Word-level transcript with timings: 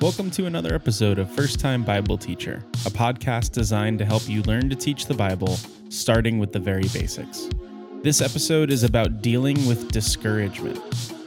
Welcome 0.00 0.30
to 0.32 0.46
another 0.46 0.76
episode 0.76 1.18
of 1.18 1.28
First 1.28 1.58
Time 1.58 1.82
Bible 1.82 2.16
Teacher, 2.16 2.62
a 2.86 2.90
podcast 2.90 3.50
designed 3.50 3.98
to 3.98 4.04
help 4.04 4.28
you 4.28 4.42
learn 4.42 4.70
to 4.70 4.76
teach 4.76 5.06
the 5.06 5.14
Bible, 5.14 5.58
starting 5.88 6.38
with 6.38 6.52
the 6.52 6.60
very 6.60 6.86
basics. 6.92 7.48
This 8.04 8.20
episode 8.20 8.70
is 8.70 8.84
about 8.84 9.22
dealing 9.22 9.56
with 9.66 9.90
discouragement. 9.90 10.78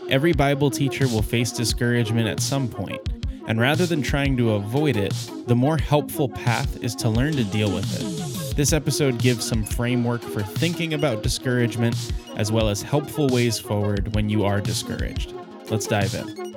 Every 0.09 0.31
Bible 0.31 0.71
teacher 0.71 1.05
will 1.09 1.21
face 1.21 1.51
discouragement 1.51 2.29
at 2.29 2.39
some 2.39 2.69
point, 2.69 3.01
and 3.45 3.59
rather 3.59 3.85
than 3.85 4.01
trying 4.01 4.37
to 4.37 4.51
avoid 4.51 4.95
it, 4.95 5.13
the 5.47 5.55
more 5.55 5.77
helpful 5.77 6.29
path 6.29 6.81
is 6.81 6.95
to 6.95 7.09
learn 7.09 7.33
to 7.33 7.43
deal 7.43 7.73
with 7.73 7.93
it. 7.99 8.55
This 8.55 8.71
episode 8.71 9.17
gives 9.19 9.45
some 9.45 9.65
framework 9.65 10.21
for 10.21 10.43
thinking 10.43 10.93
about 10.93 11.23
discouragement, 11.23 12.13
as 12.37 12.53
well 12.53 12.69
as 12.69 12.81
helpful 12.81 13.27
ways 13.27 13.59
forward 13.59 14.15
when 14.15 14.29
you 14.29 14.45
are 14.45 14.61
discouraged. 14.61 15.33
Let's 15.69 15.87
dive 15.87 16.15
in. 16.15 16.50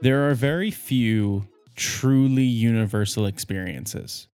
There 0.00 0.28
are 0.28 0.34
very 0.34 0.70
few 0.70 1.48
truly 1.74 2.44
universal 2.44 3.26
experiences. 3.26 4.28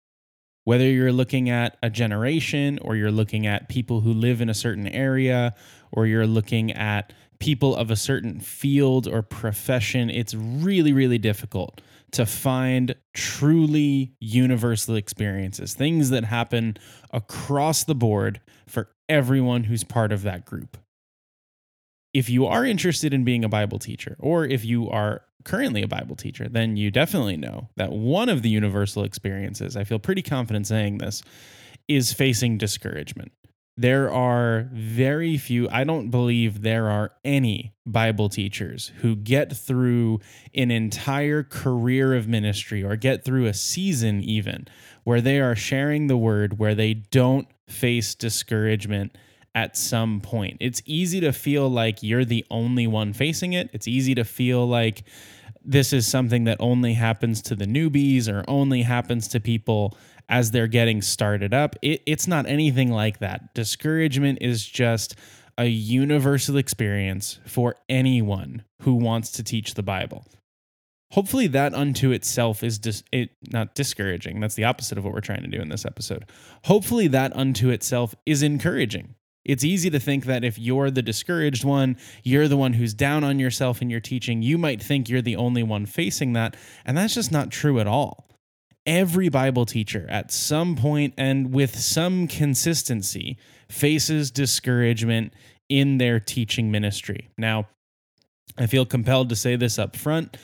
Whether 0.66 0.90
you're 0.90 1.14
looking 1.14 1.50
at 1.50 1.78
a 1.82 1.90
generation 1.90 2.80
or 2.82 2.98
you're 2.98 3.12
looking 3.12 3.48
at 3.48 3.70
people 3.70 4.02
who 4.02 4.14
live 4.14 4.42
in 4.42 4.50
a 4.50 4.54
certain 4.54 4.88
area 4.88 5.56
or 5.92 6.06
you're 6.06 6.28
looking 6.28 6.72
at 6.74 7.14
people 7.40 7.76
of 7.76 7.90
a 7.90 7.96
certain 7.96 8.42
field 8.42 9.08
or 9.08 9.22
profession, 9.22 10.10
it's 10.10 10.34
really, 10.34 10.92
really 10.92 11.18
difficult 11.18 11.80
to 12.12 12.26
find 12.26 12.96
truly 13.14 14.14
universal 14.20 14.96
experiences, 14.96 15.74
things 15.74 16.10
that 16.10 16.26
happen 16.26 16.76
across 17.12 17.86
the 17.86 17.96
board 17.96 18.42
for 18.68 18.90
everyone 19.08 19.64
who's 19.64 19.86
part 19.86 20.12
of 20.12 20.24
that 20.24 20.46
group. 20.46 20.78
If 22.14 22.30
you 22.30 22.46
are 22.46 22.66
interested 22.66 23.14
in 23.14 23.24
being 23.24 23.44
a 23.44 23.50
Bible 23.50 23.80
teacher, 23.80 24.16
or 24.20 24.46
if 24.46 24.64
you 24.64 24.90
are 24.90 25.24
currently 25.44 25.82
a 25.84 25.88
Bible 25.88 26.16
teacher, 26.16 26.48
then 26.50 26.78
you 26.78 26.92
definitely 26.92 27.38
know 27.38 27.70
that 27.76 27.92
one 27.92 28.30
of 28.30 28.42
the 28.42 28.50
universal 28.50 29.04
experiences, 29.04 29.76
I 29.78 29.84
feel 29.84 30.00
pretty 30.00 30.22
confident 30.22 30.68
saying 30.68 30.98
this, 30.98 31.24
is 31.88 32.14
facing 32.14 32.58
discouragement. 32.58 33.32
There 33.76 34.12
are 34.12 34.70
very 34.72 35.36
few, 35.38 35.68
I 35.70 35.84
don't 35.84 36.12
believe 36.12 36.62
there 36.62 36.90
are 36.90 37.14
any 37.26 37.74
Bible 37.88 38.30
teachers 38.30 38.92
who 38.98 39.16
get 39.16 39.56
through 39.56 40.20
an 40.54 40.70
entire 40.70 41.42
career 41.42 42.14
of 42.14 42.28
ministry 42.28 42.84
or 42.84 42.96
get 42.96 43.26
through 43.26 43.48
a 43.48 43.54
season 43.54 44.22
even 44.22 44.68
where 45.04 45.22
they 45.22 45.40
are 45.40 45.56
sharing 45.56 46.06
the 46.06 46.18
word, 46.18 46.60
where 46.60 46.76
they 46.76 46.94
don't 46.94 47.48
face 47.68 48.14
discouragement 48.14 49.18
at 49.56 49.78
some 49.78 50.20
point. 50.20 50.58
It's 50.60 50.82
easy 50.86 51.20
to 51.22 51.32
feel 51.32 51.70
like 51.70 52.02
you're 52.02 52.26
the 52.26 52.46
only 52.50 52.88
one 52.88 53.14
facing 53.14 53.54
it. 53.54 53.70
It's 53.74 53.88
easy 53.88 54.16
to 54.16 54.24
feel 54.24 54.68
like 54.68 55.04
this 55.64 55.94
is 55.94 56.08
something 56.08 56.44
that 56.46 56.58
only 56.60 56.94
happens 56.94 57.42
to 57.44 57.56
the 57.56 57.66
newbies 57.66 58.28
or 58.28 58.44
only 58.48 58.82
happens 58.82 59.28
to 59.30 59.40
people 59.40 59.98
as 60.28 60.52
they're 60.52 60.68
getting 60.68 61.02
started 61.02 61.54
up. 61.54 61.76
It, 61.82 62.02
it's 62.06 62.28
not 62.28 62.48
anything 62.48 62.92
like 62.92 63.20
that. 63.20 63.54
Discouragement 63.54 64.40
is 64.42 64.66
just 64.66 65.16
a 65.58 65.66
universal 65.66 66.58
experience 66.58 67.40
for 67.46 67.76
anyone 67.88 68.64
who 68.82 68.96
wants 68.96 69.32
to 69.34 69.44
teach 69.44 69.76
the 69.76 69.84
Bible. 69.84 70.26
Hopefully, 71.12 71.46
that 71.46 71.76
unto 71.76 72.10
itself 72.10 72.64
is 72.64 72.80
dis- 72.80 73.04
it, 73.12 73.30
not 73.52 73.76
discouraging. 73.76 74.40
That's 74.40 74.56
the 74.56 74.64
opposite 74.64 74.98
of 74.98 75.06
what 75.06 75.14
we're 75.14 75.22
trying 75.22 75.44
to 75.44 75.48
do 75.48 75.62
in 75.62 75.70
this 75.70 75.86
episode. 75.86 76.26
Hopefully, 76.64 77.08
that 77.10 77.36
unto 77.36 77.70
itself 77.70 78.16
is 78.26 78.42
encouraging 78.42 79.14
it's 79.46 79.64
easy 79.64 79.90
to 79.90 80.00
think 80.00 80.26
that 80.26 80.44
if 80.44 80.58
you're 80.58 80.90
the 80.90 81.02
discouraged 81.02 81.64
one, 81.64 81.98
you're 82.24 82.48
the 82.48 82.58
one 82.58 82.74
who's 82.74 82.94
down 82.94 83.24
on 83.24 83.40
yourself 83.40 83.82
in 83.82 83.90
your 83.90 84.00
teaching, 84.00 84.42
you 84.42 84.58
might 84.58 84.82
think 84.82 85.10
you're 85.10 85.22
the 85.22 85.36
only 85.36 85.64
one 85.64 85.86
facing 85.86 86.34
that. 86.34 86.56
And 86.86 86.98
that's 86.98 87.16
just 87.16 87.32
not 87.32 87.52
true 87.52 87.80
at 87.80 87.88
all. 87.88 88.30
Every 88.86 89.30
Bible 89.30 89.66
teacher 89.66 90.06
at 90.10 90.32
some 90.32 90.76
point 90.76 91.14
and 91.18 91.54
with 91.54 91.78
some 91.78 92.28
consistency 92.28 93.38
faces 93.70 94.32
discouragement 94.32 95.34
in 95.70 95.98
their 95.98 96.20
teaching 96.20 96.70
ministry. 96.70 97.30
Now, 97.38 97.68
I 98.58 98.68
feel 98.68 98.86
compelled 98.86 99.30
to 99.30 99.36
say 99.36 99.56
this 99.56 99.80
up 99.80 99.96
front 99.96 100.38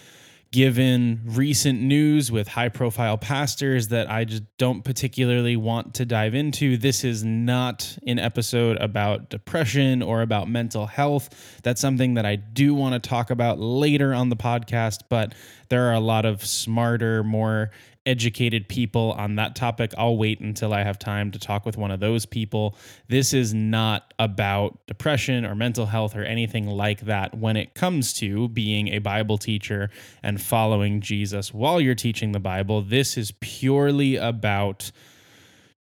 given 0.51 1.21
recent 1.25 1.79
news 1.79 2.31
with 2.31 2.47
high 2.47 2.69
profile 2.69 3.17
pastors 3.17 3.89
that 3.89 4.09
I 4.09 4.25
just 4.25 4.43
don't 4.57 4.83
particularly 4.83 5.55
want 5.55 5.93
to 5.95 6.05
dive 6.05 6.33
into. 6.33 6.75
This 6.75 7.03
is 7.03 7.23
not 7.23 7.97
an 8.07 8.17
episode 8.17 8.77
about 8.77 9.29
depression 9.29 10.01
or 10.01 10.21
about 10.21 10.49
mental 10.49 10.87
health. 10.87 11.59
That's 11.61 11.79
something 11.79 12.15
that 12.15 12.25
I 12.25 12.35
do 12.35 12.73
want 12.73 13.01
to 13.01 13.09
talk 13.09 13.29
about 13.29 13.59
later 13.59 14.13
on 14.13 14.29
the 14.29 14.35
podcast, 14.35 15.01
but 15.07 15.35
there 15.69 15.87
are 15.89 15.93
a 15.93 15.99
lot 15.99 16.25
of 16.25 16.43
smarter, 16.43 17.23
more 17.23 17.69
educated 18.09 18.67
people 18.67 19.11
on 19.11 19.35
that 19.35 19.55
topic. 19.55 19.93
I'll 19.95 20.17
wait 20.17 20.39
until 20.39 20.73
I 20.73 20.81
have 20.81 20.97
time 20.97 21.29
to 21.31 21.39
talk 21.39 21.63
with 21.63 21.77
one 21.77 21.91
of 21.91 21.99
those 21.99 22.25
people. 22.25 22.75
This 23.07 23.35
is 23.35 23.53
not 23.53 24.15
about 24.17 24.79
depression 24.87 25.45
or 25.45 25.53
mental 25.53 25.85
health 25.85 26.15
or 26.15 26.23
anything 26.23 26.65
like 26.65 27.01
that 27.01 27.37
when 27.37 27.55
it 27.55 27.75
comes 27.75 28.11
to 28.13 28.49
being 28.49 28.87
a 28.87 28.97
Bible 28.97 29.37
teacher 29.37 29.91
and 30.23 30.41
following 30.41 31.01
Jesus 31.01 31.53
while 31.53 31.79
you're 31.79 31.93
teaching 31.93 32.31
the 32.31 32.39
Bible. 32.39 32.81
This 32.81 33.15
is 33.15 33.31
purely 33.41 34.15
about 34.15 34.91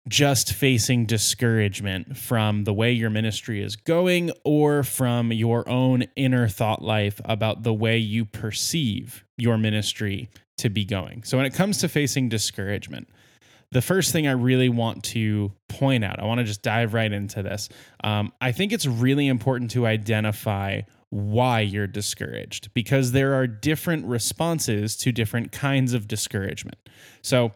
just 0.06 0.52
facing 0.52 1.06
discouragement 1.06 2.16
from 2.16 2.64
the 2.64 2.74
way 2.74 2.92
your 2.92 3.10
ministry 3.10 3.62
is 3.62 3.76
going 3.76 4.32
or 4.44 4.82
from 4.82 5.32
your 5.32 5.66
own 5.68 6.04
inner 6.14 6.46
thought 6.46 6.82
life 6.82 7.20
about 7.24 7.62
the 7.62 7.74
way 7.74 7.96
you 7.96 8.26
perceive 8.26 9.24
your 9.38 9.56
ministry 9.56 10.28
to 10.58 10.68
be 10.68 10.84
going. 10.84 11.22
So 11.24 11.36
when 11.36 11.46
it 11.46 11.54
comes 11.54 11.78
to 11.78 11.88
facing 11.88 12.28
discouragement, 12.28 13.08
the 13.70 13.82
first 13.82 14.12
thing 14.12 14.26
I 14.26 14.32
really 14.32 14.68
want 14.68 15.04
to 15.04 15.52
point 15.68 16.04
out, 16.04 16.18
I 16.18 16.24
want 16.24 16.38
to 16.38 16.44
just 16.44 16.62
dive 16.62 16.94
right 16.94 17.12
into 17.12 17.42
this. 17.42 17.68
Um, 18.02 18.32
I 18.40 18.52
think 18.52 18.72
it's 18.72 18.86
really 18.86 19.28
important 19.28 19.70
to 19.72 19.86
identify 19.86 20.82
why 21.10 21.60
you're 21.60 21.86
discouraged 21.86 22.72
because 22.74 23.12
there 23.12 23.34
are 23.34 23.46
different 23.46 24.06
responses 24.06 24.96
to 24.96 25.12
different 25.12 25.52
kinds 25.52 25.94
of 25.94 26.06
discouragement. 26.08 26.78
So, 27.22 27.52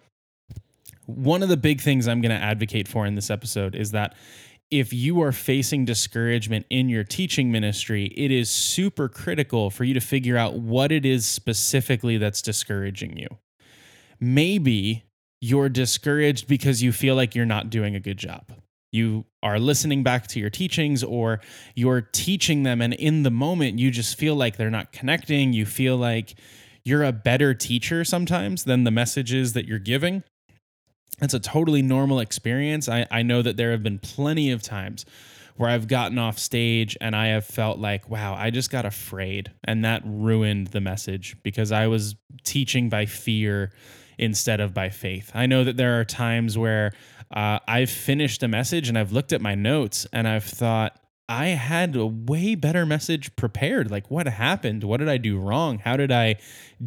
one 1.06 1.42
of 1.42 1.48
the 1.48 1.56
big 1.56 1.80
things 1.80 2.06
I'm 2.06 2.20
going 2.20 2.30
to 2.30 2.42
advocate 2.42 2.86
for 2.86 3.04
in 3.04 3.16
this 3.16 3.28
episode 3.28 3.74
is 3.74 3.90
that 3.90 4.14
if 4.72 4.90
you 4.90 5.20
are 5.20 5.32
facing 5.32 5.84
discouragement 5.84 6.64
in 6.70 6.88
your 6.88 7.04
teaching 7.04 7.52
ministry, 7.52 8.06
it 8.16 8.30
is 8.30 8.48
super 8.48 9.06
critical 9.06 9.68
for 9.68 9.84
you 9.84 9.92
to 9.92 10.00
figure 10.00 10.38
out 10.38 10.54
what 10.54 10.90
it 10.90 11.04
is 11.04 11.26
specifically 11.26 12.16
that's 12.16 12.40
discouraging 12.40 13.18
you. 13.18 13.28
Maybe 14.18 15.04
you're 15.42 15.68
discouraged 15.68 16.48
because 16.48 16.82
you 16.82 16.90
feel 16.90 17.14
like 17.14 17.34
you're 17.34 17.44
not 17.44 17.68
doing 17.68 17.94
a 17.94 18.00
good 18.00 18.16
job. 18.16 18.50
You 18.92 19.26
are 19.42 19.58
listening 19.58 20.02
back 20.02 20.26
to 20.28 20.40
your 20.40 20.50
teachings 20.50 21.04
or 21.04 21.40
you're 21.74 22.00
teaching 22.00 22.62
them, 22.62 22.80
and 22.80 22.94
in 22.94 23.24
the 23.24 23.30
moment, 23.30 23.78
you 23.78 23.90
just 23.90 24.16
feel 24.16 24.36
like 24.36 24.56
they're 24.56 24.70
not 24.70 24.90
connecting. 24.90 25.52
You 25.52 25.66
feel 25.66 25.98
like 25.98 26.34
you're 26.82 27.04
a 27.04 27.12
better 27.12 27.52
teacher 27.52 28.04
sometimes 28.04 28.64
than 28.64 28.84
the 28.84 28.90
messages 28.90 29.52
that 29.52 29.66
you're 29.66 29.78
giving 29.78 30.24
it's 31.20 31.34
a 31.34 31.40
totally 31.40 31.82
normal 31.82 32.20
experience. 32.20 32.88
I, 32.88 33.06
I 33.10 33.22
know 33.22 33.42
that 33.42 33.56
there 33.56 33.70
have 33.72 33.82
been 33.82 33.98
plenty 33.98 34.50
of 34.50 34.62
times 34.62 35.04
where 35.56 35.68
I've 35.68 35.86
gotten 35.86 36.18
off 36.18 36.38
stage 36.38 36.96
and 37.00 37.14
I 37.14 37.28
have 37.28 37.44
felt 37.44 37.78
like, 37.78 38.08
wow, 38.08 38.34
I 38.34 38.50
just 38.50 38.70
got 38.70 38.84
afraid. 38.84 39.52
And 39.64 39.84
that 39.84 40.02
ruined 40.04 40.68
the 40.68 40.80
message 40.80 41.36
because 41.42 41.70
I 41.72 41.86
was 41.86 42.16
teaching 42.42 42.88
by 42.88 43.06
fear 43.06 43.72
instead 44.18 44.60
of 44.60 44.72
by 44.72 44.88
faith. 44.88 45.30
I 45.34 45.46
know 45.46 45.64
that 45.64 45.76
there 45.76 46.00
are 46.00 46.04
times 46.04 46.56
where 46.56 46.92
uh, 47.30 47.58
I've 47.68 47.90
finished 47.90 48.42
a 48.42 48.48
message 48.48 48.88
and 48.88 48.98
I've 48.98 49.12
looked 49.12 49.32
at 49.32 49.40
my 49.40 49.54
notes 49.54 50.06
and 50.12 50.26
I've 50.26 50.44
thought, 50.44 50.98
I 51.28 51.48
had 51.48 51.96
a 51.96 52.04
way 52.06 52.54
better 52.54 52.84
message 52.84 53.34
prepared. 53.36 53.90
Like, 53.90 54.10
what 54.10 54.26
happened? 54.26 54.84
What 54.84 54.98
did 54.98 55.08
I 55.08 55.16
do 55.16 55.38
wrong? 55.38 55.78
How 55.78 55.96
did 55.96 56.12
I 56.12 56.36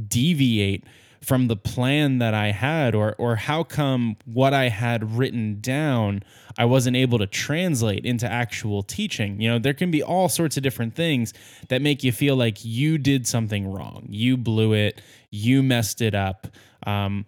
deviate? 0.08 0.84
From 1.26 1.48
the 1.48 1.56
plan 1.56 2.20
that 2.20 2.34
I 2.34 2.52
had 2.52 2.96
or 2.96 3.16
or 3.18 3.36
how 3.36 3.64
come 3.64 4.18
what 4.26 4.54
I 4.54 4.70
had 4.70 5.18
written 5.18 5.60
down 5.62 6.24
I 6.58 6.66
wasn't 6.66 6.96
able 6.96 7.20
to 7.20 7.28
translate 7.28 8.06
into 8.06 8.32
actual 8.32 8.84
teaching. 8.84 9.42
You 9.42 9.50
know, 9.50 9.60
there 9.60 9.74
can 9.74 9.92
be 9.92 10.02
all 10.02 10.30
sorts 10.30 10.58
of 10.58 10.64
different 10.64 10.96
things 10.96 11.34
that 11.70 11.82
make 11.82 12.04
you 12.04 12.12
feel 12.12 12.36
like 12.36 12.64
you 12.64 12.98
did 12.98 13.28
something 13.28 13.68
wrong. 13.68 14.06
You 14.10 14.38
blew 14.38 14.74
it, 14.74 15.02
you 15.32 15.62
messed 15.62 16.02
it 16.02 16.16
up. 16.16 16.48
Um, 16.86 17.26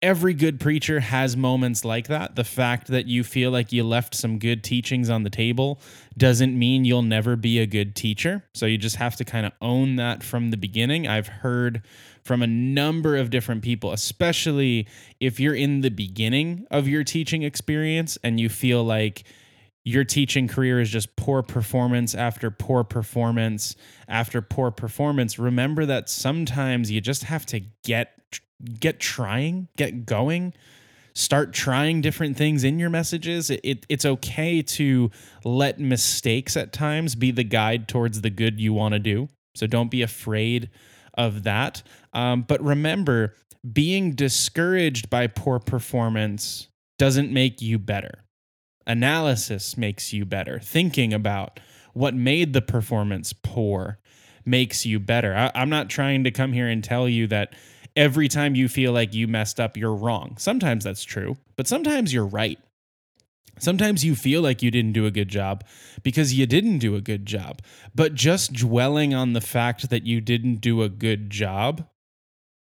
every 0.00 0.32
good 0.32 0.60
preacher 0.60 1.00
has 1.00 1.36
moments 1.36 1.84
like 1.84 2.06
that. 2.06 2.36
The 2.36 2.44
fact 2.44 2.86
that 2.88 3.06
you 3.06 3.24
feel 3.24 3.50
like 3.50 3.72
you 3.72 3.84
left 3.84 4.14
some 4.14 4.38
good 4.38 4.62
teachings 4.62 5.10
on 5.10 5.24
the 5.24 5.30
table 5.30 5.80
doesn't 6.16 6.56
mean 6.56 6.84
you'll 6.84 7.02
never 7.02 7.36
be 7.36 7.58
a 7.58 7.66
good 7.66 7.94
teacher. 7.96 8.44
So 8.54 8.66
you 8.66 8.78
just 8.78 8.96
have 8.96 9.16
to 9.16 9.24
kind 9.24 9.44
of 9.44 9.52
own 9.60 9.96
that 9.96 10.22
from 10.22 10.50
the 10.50 10.56
beginning. 10.56 11.06
I've 11.06 11.28
heard 11.28 11.82
from 12.28 12.42
a 12.42 12.46
number 12.46 13.16
of 13.16 13.30
different 13.30 13.62
people, 13.62 13.90
especially 13.90 14.86
if 15.18 15.40
you're 15.40 15.54
in 15.54 15.80
the 15.80 15.88
beginning 15.88 16.66
of 16.70 16.86
your 16.86 17.02
teaching 17.02 17.42
experience 17.42 18.18
and 18.22 18.38
you 18.38 18.50
feel 18.50 18.84
like 18.84 19.24
your 19.82 20.04
teaching 20.04 20.46
career 20.46 20.78
is 20.78 20.90
just 20.90 21.16
poor 21.16 21.42
performance 21.42 22.14
after 22.14 22.50
poor 22.50 22.84
performance 22.84 23.74
after 24.06 24.42
poor 24.42 24.70
performance, 24.70 25.38
remember 25.38 25.86
that 25.86 26.10
sometimes 26.10 26.90
you 26.90 27.00
just 27.00 27.24
have 27.24 27.46
to 27.46 27.60
get 27.82 28.12
get 28.78 29.00
trying, 29.00 29.68
get 29.78 30.04
going, 30.04 30.52
start 31.14 31.54
trying 31.54 32.02
different 32.02 32.36
things 32.36 32.62
in 32.62 32.78
your 32.78 32.90
messages. 32.90 33.48
It, 33.48 33.60
it, 33.64 33.86
it's 33.88 34.04
okay 34.04 34.60
to 34.60 35.10
let 35.44 35.80
mistakes 35.80 36.58
at 36.58 36.74
times 36.74 37.14
be 37.14 37.30
the 37.30 37.44
guide 37.44 37.88
towards 37.88 38.20
the 38.20 38.30
good 38.30 38.60
you 38.60 38.74
want 38.74 38.92
to 38.92 38.98
do. 38.98 39.28
So 39.54 39.66
don't 39.66 39.90
be 39.90 40.02
afraid 40.02 40.68
of 41.18 41.42
that. 41.42 41.82
Um, 42.14 42.42
but 42.42 42.62
remember, 42.62 43.34
being 43.70 44.14
discouraged 44.14 45.10
by 45.10 45.26
poor 45.26 45.58
performance 45.58 46.68
doesn't 46.98 47.30
make 47.30 47.60
you 47.60 47.78
better. 47.78 48.24
Analysis 48.86 49.76
makes 49.76 50.14
you 50.14 50.24
better. 50.24 50.58
Thinking 50.58 51.12
about 51.12 51.60
what 51.92 52.14
made 52.14 52.54
the 52.54 52.62
performance 52.62 53.34
poor 53.34 53.98
makes 54.46 54.86
you 54.86 54.98
better. 54.98 55.34
I, 55.34 55.50
I'm 55.54 55.68
not 55.68 55.90
trying 55.90 56.24
to 56.24 56.30
come 56.30 56.54
here 56.54 56.68
and 56.68 56.82
tell 56.82 57.08
you 57.08 57.26
that 57.26 57.54
every 57.96 58.28
time 58.28 58.54
you 58.54 58.68
feel 58.68 58.92
like 58.92 59.12
you 59.12 59.28
messed 59.28 59.60
up, 59.60 59.76
you're 59.76 59.94
wrong. 59.94 60.36
Sometimes 60.38 60.84
that's 60.84 61.04
true, 61.04 61.36
but 61.56 61.66
sometimes 61.66 62.14
you're 62.14 62.24
right. 62.24 62.58
Sometimes 63.62 64.04
you 64.04 64.14
feel 64.14 64.42
like 64.42 64.62
you 64.62 64.70
didn't 64.70 64.92
do 64.92 65.06
a 65.06 65.10
good 65.10 65.28
job 65.28 65.64
because 66.02 66.34
you 66.34 66.46
didn't 66.46 66.78
do 66.78 66.94
a 66.96 67.00
good 67.00 67.26
job. 67.26 67.62
But 67.94 68.14
just 68.14 68.52
dwelling 68.52 69.14
on 69.14 69.32
the 69.32 69.40
fact 69.40 69.90
that 69.90 70.04
you 70.04 70.20
didn't 70.20 70.56
do 70.56 70.82
a 70.82 70.88
good 70.88 71.30
job 71.30 71.86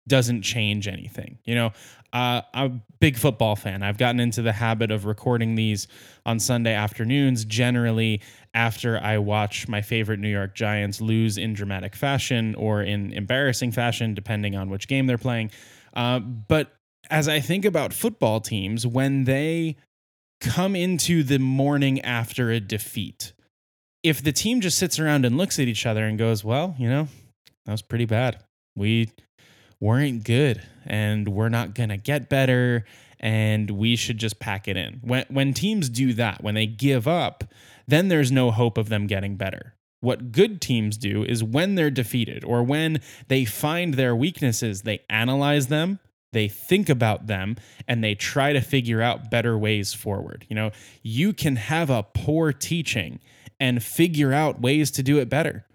doesn't 0.08 0.42
change 0.42 0.88
anything. 0.88 1.38
You 1.44 1.54
know, 1.54 1.72
uh, 2.12 2.42
I'm 2.52 2.72
a 2.72 2.80
big 3.00 3.16
football 3.16 3.56
fan. 3.56 3.82
I've 3.82 3.98
gotten 3.98 4.20
into 4.20 4.42
the 4.42 4.52
habit 4.52 4.90
of 4.90 5.04
recording 5.04 5.54
these 5.54 5.86
on 6.26 6.38
Sunday 6.40 6.74
afternoons, 6.74 7.44
generally 7.44 8.20
after 8.52 8.98
I 8.98 9.18
watch 9.18 9.68
my 9.68 9.80
favorite 9.80 10.18
New 10.20 10.28
York 10.28 10.54
Giants 10.54 11.00
lose 11.00 11.38
in 11.38 11.54
dramatic 11.54 11.94
fashion 11.94 12.54
or 12.56 12.82
in 12.82 13.12
embarrassing 13.12 13.72
fashion, 13.72 14.12
depending 14.12 14.56
on 14.56 14.68
which 14.68 14.88
game 14.88 15.06
they're 15.06 15.18
playing. 15.18 15.50
Uh, 15.94 16.18
but 16.18 16.74
as 17.10 17.28
I 17.28 17.40
think 17.40 17.64
about 17.64 17.92
football 17.92 18.40
teams, 18.40 18.86
when 18.86 19.24
they 19.24 19.76
come 20.42 20.76
into 20.76 21.22
the 21.22 21.38
morning 21.38 22.00
after 22.00 22.50
a 22.50 22.60
defeat, 22.60 23.32
if 24.02 24.22
the 24.22 24.32
team 24.32 24.60
just 24.60 24.76
sits 24.76 24.98
around 24.98 25.24
and 25.24 25.38
looks 25.38 25.58
at 25.58 25.68
each 25.68 25.86
other 25.86 26.04
and 26.04 26.18
goes, 26.18 26.44
well, 26.44 26.74
you 26.78 26.88
know, 26.88 27.08
that 27.64 27.72
was 27.72 27.82
pretty 27.82 28.04
bad. 28.04 28.42
We 28.76 29.12
weren't 29.80 30.24
good 30.24 30.62
and 30.84 31.28
we're 31.28 31.48
not 31.48 31.74
going 31.74 31.88
to 31.88 31.96
get 31.96 32.28
better 32.28 32.84
and 33.20 33.70
we 33.70 33.94
should 33.94 34.18
just 34.18 34.40
pack 34.40 34.66
it 34.66 34.76
in. 34.76 35.00
When 35.02 35.24
when 35.28 35.54
teams 35.54 35.88
do 35.88 36.12
that, 36.14 36.42
when 36.42 36.54
they 36.54 36.66
give 36.66 37.06
up, 37.06 37.44
then 37.86 38.08
there's 38.08 38.32
no 38.32 38.50
hope 38.50 38.76
of 38.76 38.88
them 38.88 39.06
getting 39.06 39.36
better. 39.36 39.74
What 40.00 40.32
good 40.32 40.60
teams 40.60 40.96
do 40.96 41.22
is 41.24 41.44
when 41.44 41.76
they're 41.76 41.90
defeated 41.90 42.42
or 42.42 42.64
when 42.64 43.00
they 43.28 43.44
find 43.44 43.94
their 43.94 44.16
weaknesses, 44.16 44.82
they 44.82 45.02
analyze 45.08 45.68
them, 45.68 46.00
they 46.32 46.48
think 46.48 46.88
about 46.88 47.26
them, 47.26 47.56
and 47.86 48.02
they 48.02 48.14
try 48.14 48.52
to 48.52 48.60
figure 48.60 49.00
out 49.00 49.30
better 49.30 49.56
ways 49.56 49.92
forward. 49.94 50.46
You 50.48 50.56
know, 50.56 50.70
you 51.02 51.32
can 51.32 51.56
have 51.56 51.90
a 51.90 52.02
poor 52.02 52.52
teaching 52.52 53.20
and 53.60 53.82
figure 53.82 54.32
out 54.32 54.60
ways 54.60 54.90
to 54.92 55.02
do 55.02 55.18
it 55.18 55.28
better 55.28 55.66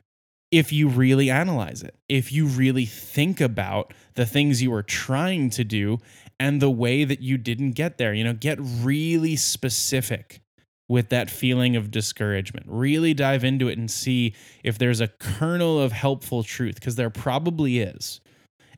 if 0.52 0.72
you 0.72 0.88
really 0.88 1.30
analyze 1.30 1.84
it, 1.84 1.96
if 2.08 2.32
you 2.32 2.46
really 2.48 2.86
think 2.86 3.42
about 3.42 3.94
the 4.16 4.26
things 4.26 4.62
you 4.62 4.72
were 4.72 4.84
trying 4.84 5.50
to 5.50 5.64
do 5.64 6.00
and 6.40 6.62
the 6.62 6.70
way 6.70 7.04
that 7.04 7.22
you 7.22 7.38
didn't 7.38 7.72
get 7.72 7.98
there. 7.98 8.14
You 8.14 8.24
know, 8.24 8.34
get 8.34 8.58
really 8.62 9.36
specific 9.36 10.42
with 10.88 11.10
that 11.10 11.30
feeling 11.30 11.76
of 11.76 11.92
discouragement. 11.92 12.66
Really 12.70 13.14
dive 13.14 13.44
into 13.44 13.68
it 13.68 13.78
and 13.78 13.92
see 13.92 14.34
if 14.64 14.78
there's 14.78 15.02
a 15.02 15.10
kernel 15.10 15.82
of 15.82 15.92
helpful 15.92 16.44
truth, 16.44 16.76
because 16.76 16.96
there 16.96 17.10
probably 17.10 17.80
is. 17.80 18.22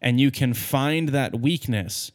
And 0.01 0.19
you 0.19 0.31
can 0.31 0.53
find 0.53 1.09
that 1.09 1.39
weakness. 1.39 2.11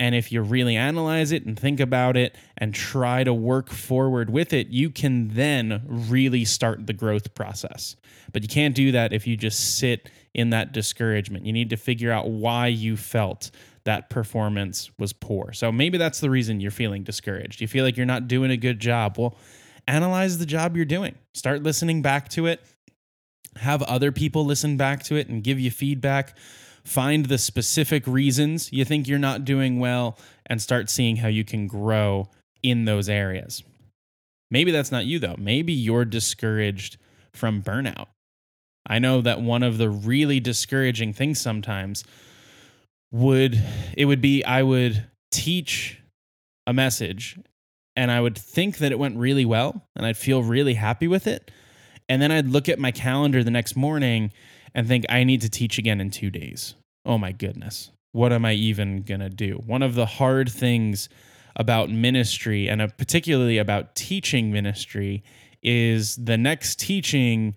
And 0.00 0.14
if 0.14 0.30
you 0.30 0.42
really 0.42 0.76
analyze 0.76 1.32
it 1.32 1.44
and 1.44 1.58
think 1.58 1.80
about 1.80 2.16
it 2.16 2.36
and 2.56 2.72
try 2.72 3.24
to 3.24 3.34
work 3.34 3.70
forward 3.70 4.30
with 4.30 4.52
it, 4.52 4.68
you 4.68 4.90
can 4.90 5.28
then 5.28 5.82
really 5.86 6.44
start 6.44 6.86
the 6.86 6.92
growth 6.92 7.34
process. 7.34 7.96
But 8.32 8.42
you 8.42 8.48
can't 8.48 8.74
do 8.74 8.92
that 8.92 9.12
if 9.12 9.26
you 9.26 9.36
just 9.36 9.78
sit 9.78 10.08
in 10.34 10.50
that 10.50 10.72
discouragement. 10.72 11.46
You 11.46 11.52
need 11.52 11.70
to 11.70 11.76
figure 11.76 12.12
out 12.12 12.30
why 12.30 12.68
you 12.68 12.96
felt 12.96 13.50
that 13.84 14.10
performance 14.10 14.90
was 14.98 15.12
poor. 15.12 15.52
So 15.52 15.72
maybe 15.72 15.98
that's 15.98 16.20
the 16.20 16.30
reason 16.30 16.60
you're 16.60 16.70
feeling 16.70 17.02
discouraged. 17.02 17.60
You 17.60 17.66
feel 17.66 17.84
like 17.84 17.96
you're 17.96 18.06
not 18.06 18.28
doing 18.28 18.50
a 18.50 18.56
good 18.56 18.78
job. 18.78 19.18
Well, 19.18 19.36
analyze 19.88 20.38
the 20.38 20.46
job 20.46 20.76
you're 20.76 20.84
doing. 20.84 21.14
Start 21.34 21.62
listening 21.62 22.02
back 22.02 22.28
to 22.30 22.46
it. 22.46 22.60
Have 23.56 23.82
other 23.82 24.12
people 24.12 24.44
listen 24.44 24.76
back 24.76 25.02
to 25.04 25.16
it 25.16 25.28
and 25.28 25.42
give 25.42 25.58
you 25.58 25.70
feedback. 25.70 26.36
Find 26.88 27.26
the 27.26 27.36
specific 27.36 28.06
reasons 28.06 28.72
you 28.72 28.82
think 28.82 29.06
you're 29.06 29.18
not 29.18 29.44
doing 29.44 29.78
well 29.78 30.18
and 30.46 30.60
start 30.60 30.88
seeing 30.88 31.16
how 31.16 31.28
you 31.28 31.44
can 31.44 31.66
grow 31.66 32.30
in 32.62 32.86
those 32.86 33.10
areas. 33.10 33.62
Maybe 34.50 34.70
that's 34.70 34.90
not 34.90 35.04
you, 35.04 35.18
though. 35.18 35.34
Maybe 35.36 35.74
you're 35.74 36.06
discouraged 36.06 36.96
from 37.34 37.62
burnout. 37.62 38.06
I 38.86 39.00
know 39.00 39.20
that 39.20 39.42
one 39.42 39.62
of 39.62 39.76
the 39.76 39.90
really 39.90 40.40
discouraging 40.40 41.12
things 41.12 41.38
sometimes 41.38 42.04
would 43.12 43.62
it 43.94 44.06
would 44.06 44.22
be 44.22 44.42
I 44.42 44.62
would 44.62 45.04
teach 45.30 46.00
a 46.66 46.72
message 46.72 47.38
and 47.96 48.10
I 48.10 48.22
would 48.22 48.38
think 48.38 48.78
that 48.78 48.92
it 48.92 48.98
went 48.98 49.18
really 49.18 49.44
well 49.44 49.84
and 49.94 50.06
I'd 50.06 50.16
feel 50.16 50.42
really 50.42 50.74
happy 50.74 51.06
with 51.06 51.26
it. 51.26 51.50
And 52.08 52.22
then 52.22 52.32
I'd 52.32 52.48
look 52.48 52.66
at 52.66 52.78
my 52.78 52.92
calendar 52.92 53.44
the 53.44 53.50
next 53.50 53.76
morning 53.76 54.32
and 54.74 54.86
think 54.86 55.04
I 55.08 55.24
need 55.24 55.40
to 55.42 55.48
teach 55.48 55.78
again 55.78 56.00
in 56.00 56.10
2 56.10 56.30
days. 56.30 56.74
Oh 57.04 57.18
my 57.18 57.32
goodness. 57.32 57.90
What 58.12 58.32
am 58.32 58.44
I 58.44 58.52
even 58.54 59.02
going 59.02 59.20
to 59.20 59.30
do? 59.30 59.62
One 59.66 59.82
of 59.82 59.94
the 59.94 60.06
hard 60.06 60.50
things 60.50 61.08
about 61.56 61.90
ministry 61.90 62.68
and 62.68 62.80
uh, 62.80 62.88
particularly 62.96 63.58
about 63.58 63.94
teaching 63.94 64.52
ministry 64.52 65.22
is 65.62 66.16
the 66.16 66.38
next 66.38 66.78
teaching 66.78 67.56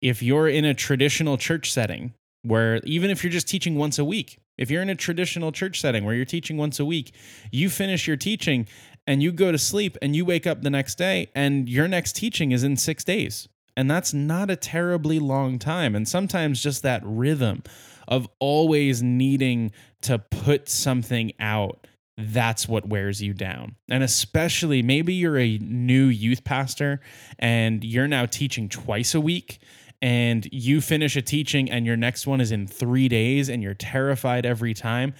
if 0.00 0.22
you're 0.22 0.48
in 0.48 0.64
a 0.64 0.74
traditional 0.74 1.36
church 1.36 1.70
setting 1.70 2.14
where 2.42 2.80
even 2.84 3.10
if 3.10 3.22
you're 3.22 3.32
just 3.32 3.48
teaching 3.48 3.76
once 3.76 3.98
a 3.98 4.04
week 4.04 4.38
if 4.58 4.70
you're 4.70 4.82
in 4.82 4.90
a 4.90 4.94
traditional 4.94 5.50
church 5.50 5.80
setting 5.80 6.04
where 6.04 6.14
you're 6.14 6.24
teaching 6.24 6.56
once 6.56 6.78
a 6.78 6.84
week, 6.84 7.14
you 7.50 7.70
finish 7.70 8.06
your 8.06 8.16
teaching 8.16 8.68
and 9.06 9.22
you 9.22 9.32
go 9.32 9.50
to 9.50 9.58
sleep 9.58 9.96
and 10.02 10.14
you 10.14 10.24
wake 10.24 10.46
up 10.46 10.62
the 10.62 10.70
next 10.70 10.96
day 10.96 11.30
and 11.34 11.68
your 11.68 11.88
next 11.88 12.14
teaching 12.14 12.52
is 12.52 12.62
in 12.62 12.76
six 12.76 13.02
days. 13.02 13.48
And 13.76 13.90
that's 13.90 14.12
not 14.12 14.50
a 14.50 14.56
terribly 14.56 15.18
long 15.18 15.58
time. 15.58 15.94
And 15.94 16.06
sometimes 16.06 16.62
just 16.62 16.82
that 16.82 17.02
rhythm 17.04 17.62
of 18.08 18.28
always 18.38 19.02
needing 19.02 19.72
to 20.02 20.18
put 20.18 20.68
something 20.68 21.32
out, 21.40 21.86
that's 22.18 22.68
what 22.68 22.86
wears 22.86 23.22
you 23.22 23.32
down. 23.32 23.76
And 23.88 24.02
especially 24.02 24.82
maybe 24.82 25.14
you're 25.14 25.38
a 25.38 25.58
new 25.58 26.06
youth 26.06 26.44
pastor 26.44 27.00
and 27.38 27.82
you're 27.82 28.08
now 28.08 28.26
teaching 28.26 28.68
twice 28.68 29.14
a 29.14 29.20
week 29.20 29.60
and 30.02 30.46
you 30.52 30.80
finish 30.80 31.16
a 31.16 31.22
teaching 31.22 31.70
and 31.70 31.86
your 31.86 31.96
next 31.96 32.26
one 32.26 32.40
is 32.40 32.50
in 32.50 32.66
three 32.66 33.08
days 33.08 33.48
and 33.48 33.62
you're 33.62 33.74
terrified 33.74 34.44
every 34.44 34.74
time, 34.74 35.14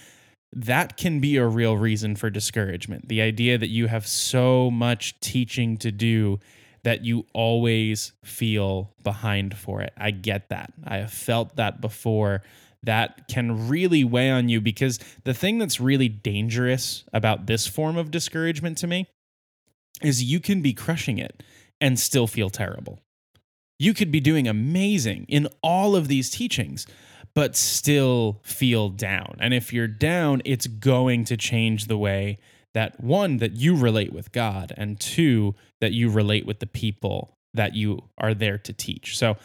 that 0.51 0.97
can 0.97 1.19
be 1.19 1.37
a 1.37 1.47
real 1.47 1.77
reason 1.77 2.15
for 2.15 2.29
discouragement. 2.29 3.07
The 3.07 3.21
idea 3.21 3.57
that 3.57 3.69
you 3.69 3.87
have 3.87 4.05
so 4.05 4.69
much 4.69 5.19
teaching 5.19 5.77
to 5.77 5.91
do 5.91 6.39
that 6.83 7.05
you 7.05 7.25
always 7.33 8.13
feel 8.23 8.93
behind 9.03 9.57
for 9.57 9.81
it. 9.81 9.93
I 9.97 10.11
get 10.11 10.49
that. 10.49 10.73
I 10.83 10.97
have 10.97 11.13
felt 11.13 11.55
that 11.55 11.81
before. 11.81 12.43
That 12.85 13.29
can 13.29 13.69
really 13.69 14.03
weigh 14.03 14.29
on 14.29 14.49
you 14.49 14.59
because 14.59 14.99
the 15.23 15.33
thing 15.33 15.57
that's 15.57 15.79
really 15.79 16.09
dangerous 16.09 17.05
about 17.13 17.45
this 17.45 17.65
form 17.65 17.95
of 17.95 18.11
discouragement 18.11 18.77
to 18.79 18.87
me 18.87 19.07
is 20.01 20.21
you 20.21 20.41
can 20.41 20.61
be 20.61 20.73
crushing 20.73 21.17
it 21.17 21.43
and 21.79 21.97
still 21.97 22.27
feel 22.27 22.49
terrible 22.49 22.99
you 23.83 23.93
could 23.93 24.11
be 24.11 24.19
doing 24.19 24.47
amazing 24.47 25.25
in 25.27 25.47
all 25.61 25.95
of 25.95 26.07
these 26.07 26.29
teachings, 26.29 26.87
but 27.35 27.55
still 27.55 28.39
feel 28.43 28.89
down. 28.89 29.35
And 29.39 29.53
if 29.53 29.73
you're 29.73 29.87
down, 29.87 30.41
it's 30.45 30.67
going 30.67 31.25
to 31.25 31.37
change 31.37 31.85
the 31.85 31.97
way 31.97 32.37
that 32.73 33.01
one, 33.01 33.37
that 33.37 33.53
you 33.53 33.75
relate 33.75 34.13
with 34.13 34.31
God, 34.31 34.73
and 34.75 34.99
two, 34.99 35.55
that 35.81 35.91
you 35.91 36.09
relate 36.09 36.45
with 36.45 36.59
the 36.59 36.67
people 36.67 37.37
that 37.53 37.75
you 37.75 37.99
are 38.17 38.33
there 38.33 38.57
to 38.57 38.73
teach. 38.73 39.17
So, 39.17 39.37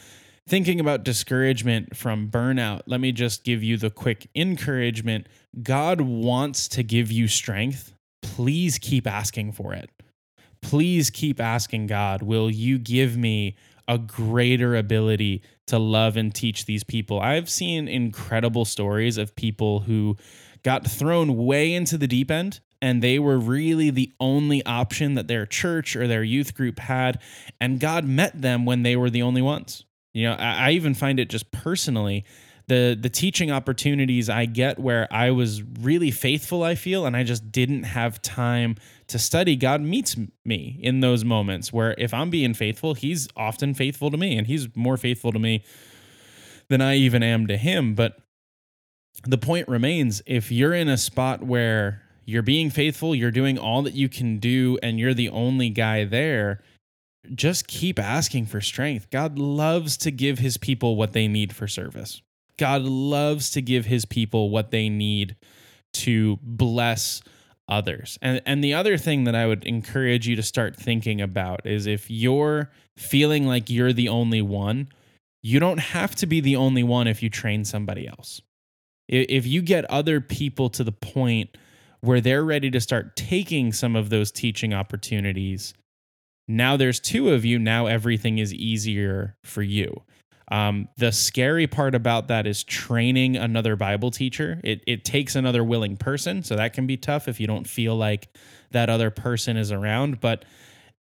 thinking 0.49 0.81
about 0.81 1.05
discouragement 1.05 1.97
from 1.97 2.31
burnout, 2.31 2.83
let 2.87 3.01
me 3.01 3.13
just 3.13 3.45
give 3.45 3.63
you 3.63 3.77
the 3.77 3.91
quick 3.91 4.29
encouragement. 4.35 5.29
God 5.63 6.01
wants 6.01 6.69
to 6.69 6.83
give 6.83 7.13
you 7.13 7.29
strength. 7.29 7.93
Please 8.23 8.79
keep 8.79 9.07
asking 9.07 9.53
for 9.53 9.75
it. 9.75 9.91
Please 10.63 11.11
keep 11.11 11.41
asking 11.41 11.87
God, 11.87 12.23
will 12.23 12.51
you 12.51 12.79
give 12.79 13.17
me 13.17 13.57
a 13.89 13.99
greater 13.99 14.77
ability 14.77 15.43
to 15.67 15.79
love 15.79 16.17
and 16.17 16.35
teach 16.35 16.67
these 16.67 16.85
people. 16.85 17.19
I've 17.19 17.49
seen 17.49 17.89
incredible 17.89 18.67
stories 18.67 19.17
of 19.17 19.35
people 19.35 19.81
who 19.81 20.17
got 20.63 20.87
thrown 20.87 21.37
way 21.37 21.73
into 21.73 21.97
the 21.97 22.07
deep 22.07 22.31
end 22.31 22.61
and 22.81 23.03
they 23.03 23.19
were 23.19 23.39
really 23.39 23.91
the 23.91 24.13
only 24.21 24.65
option 24.65 25.15
that 25.15 25.29
their 25.29 25.47
church 25.47 25.97
or 25.97 26.07
their 26.07 26.23
youth 26.23 26.55
group 26.55 26.79
had. 26.79 27.21
And 27.61 27.81
God 27.81 28.05
met 28.05 28.41
them 28.41 28.65
when 28.65 28.83
they 28.83 28.97
were 28.97 29.11
the 29.11 29.23
only 29.23 29.43
ones. 29.43 29.85
You 30.15 30.29
know, 30.29 30.35
I, 30.35 30.69
I 30.69 30.71
even 30.73 30.95
find 30.95 31.19
it 31.19 31.29
just 31.29 31.51
personally 31.51 32.25
the 32.69 32.97
the 33.01 33.09
teaching 33.09 33.51
opportunities 33.51 34.29
I 34.29 34.45
get 34.45 34.79
where 34.79 35.09
I 35.11 35.31
was 35.31 35.63
really 35.63 36.11
faithful, 36.11 36.63
I 36.63 36.75
feel, 36.75 37.07
and 37.07 37.17
I 37.17 37.25
just 37.25 37.51
didn't 37.51 37.85
have 37.85 38.23
time 38.23 38.77
to 39.09 39.19
study. 39.19 39.57
God 39.57 39.81
meets 39.81 40.17
me 40.45 40.79
in 40.83 41.01
those 41.01 41.25
moments 41.25 41.73
where 41.73 41.95
if 41.99 42.15
I'm 42.15 42.31
being 42.31 42.55
faithful, 42.55 42.95
He's 42.95 43.27
often 43.37 43.75
faithful 43.75 44.11
to 44.11 44.17
me, 44.17 44.37
and 44.37 44.47
He's 44.47 44.69
more 44.77 44.97
faithful 44.97 45.33
to 45.33 45.39
me 45.39 45.65
than 46.69 46.83
I 46.83 46.97
even 46.97 47.23
am 47.23 47.47
to 47.47 47.57
Him. 47.57 47.95
But 47.95 48.19
the 49.25 49.39
point 49.39 49.67
remains 49.67 50.23
if 50.27 50.53
you're 50.53 50.75
in 50.75 50.89
a 50.89 50.99
spot 50.99 51.43
where 51.43 52.03
you're 52.29 52.43
being 52.43 52.69
faithful, 52.69 53.15
you're 53.15 53.31
doing 53.31 53.59
all 53.59 53.81
that 53.81 53.95
you 53.95 54.07
can 54.07 54.39
do, 54.39 54.79
and 54.83 55.01
you're 55.01 55.15
the 55.15 55.31
only 55.31 55.71
guy 55.71 56.05
there, 56.05 56.61
just 57.35 57.67
keep 57.67 57.99
asking 57.99 58.45
for 58.45 58.61
strength. 58.61 59.09
God 59.09 59.39
loves 59.39 59.97
to 59.97 60.11
give 60.11 60.39
his 60.39 60.59
people 60.59 60.97
what 60.97 61.15
they 61.15 61.27
need 61.27 61.55
for 61.55 61.67
service. 61.67 62.21
God 62.59 62.83
loves 62.83 63.49
to 63.53 63.63
give 63.63 63.87
his 63.87 64.05
people 64.05 64.51
what 64.51 64.71
they 64.73 64.91
need 64.91 65.37
to 65.95 66.39
bless 66.43 67.23
others. 67.67 68.19
And 68.21 68.43
and 68.45 68.63
the 68.63 68.75
other 68.75 68.99
thing 68.99 69.25
that 69.25 69.35
I 69.35 69.47
would 69.47 69.65
encourage 69.65 70.29
you 70.29 70.37
to 70.37 70.43
start 70.43 70.77
thinking 70.77 71.23
about 71.23 71.65
is 71.65 71.87
if 71.87 72.11
you're 72.11 72.71
feeling 72.99 73.47
like 73.47 73.71
you're 73.71 73.95
the 73.95 74.11
only 74.11 74.43
one, 74.43 74.89
you 75.43 75.61
don't 75.61 75.81
have 75.81 76.15
to 76.17 76.27
be 76.27 76.43
the 76.43 76.57
only 76.57 76.83
one 76.83 77.07
if 77.07 77.23
you 77.23 77.31
train 77.31 77.65
somebody 77.65 78.07
else. 78.07 78.43
If 79.09 79.47
you 79.47 79.63
get 79.63 79.87
other 79.87 80.21
people 80.21 80.69
to 80.71 80.85
the 80.85 80.93
point 80.93 81.57
where 82.01 82.21
they're 82.21 82.45
ready 82.45 82.71
to 82.71 82.81
start 82.81 83.17
taking 83.17 83.73
some 83.73 83.97
of 83.97 84.11
those 84.11 84.31
teaching 84.31 84.73
opportunities, 84.73 85.75
now 86.47 86.77
there's 86.77 87.01
two 87.01 87.31
of 87.31 87.45
you, 87.45 87.59
now 87.59 87.87
everything 87.87 88.39
is 88.39 88.55
easier 88.55 89.37
for 89.45 89.63
you. 89.63 90.03
Um, 90.51 90.89
the 90.97 91.13
scary 91.13 91.67
part 91.67 91.95
about 91.95 92.29
that 92.29 92.47
is 92.47 92.65
training 92.65 93.37
another 93.37 93.77
Bible 93.77 94.11
teacher. 94.11 94.61
It, 94.65 94.83
it 94.87 95.05
takes 95.05 95.37
another 95.37 95.63
willing 95.63 95.97
person. 95.97 96.43
So 96.43 96.57
that 96.57 96.73
can 96.73 96.87
be 96.87 96.97
tough 96.97 97.29
if 97.29 97.39
you 97.39 97.47
don't 97.47 97.67
feel 97.67 97.97
like 97.97 98.29
that 98.71 98.89
other 98.89 99.11
person 99.11 99.59
is 99.59 99.71
around. 99.71 100.21
But 100.21 100.47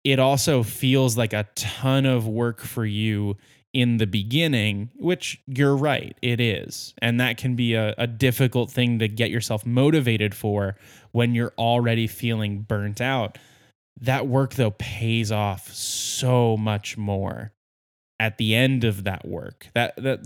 it 0.05 0.21
also 0.21 0.63
feels 0.63 1.17
like 1.17 1.33
a 1.33 1.49
ton 1.57 2.07
of 2.07 2.27
work 2.27 2.61
for 2.61 2.85
you 2.85 3.37
in 3.73 3.97
the 3.97 4.07
beginning, 4.07 4.91
which 4.97 5.41
you're 5.47 5.77
right, 5.77 6.17
it 6.21 6.41
is. 6.41 6.95
And 7.01 7.19
that 7.21 7.39
can 7.39 7.57
be 7.57 7.75
a, 7.75 7.95
a 7.97 8.07
difficult 8.07 8.71
thing 8.71 8.99
to 8.99 9.09
get 9.09 9.31
yourself 9.31 9.65
motivated 9.65 10.35
for 10.35 10.77
when 11.13 11.35
you're 11.35 11.55
already 11.57 12.07
feeling 12.07 12.63
burnt 12.63 13.01
out. 13.01 13.39
That 14.01 14.27
work, 14.27 14.55
though, 14.55 14.73
pays 14.73 15.33
off 15.33 15.73
so 15.73 16.57
much 16.57 16.99
more 16.99 17.53
at 18.23 18.39
the 18.39 18.55
end 18.55 18.85
of 18.85 19.03
that 19.03 19.27
work 19.27 19.67
that 19.75 19.97
that 19.97 20.21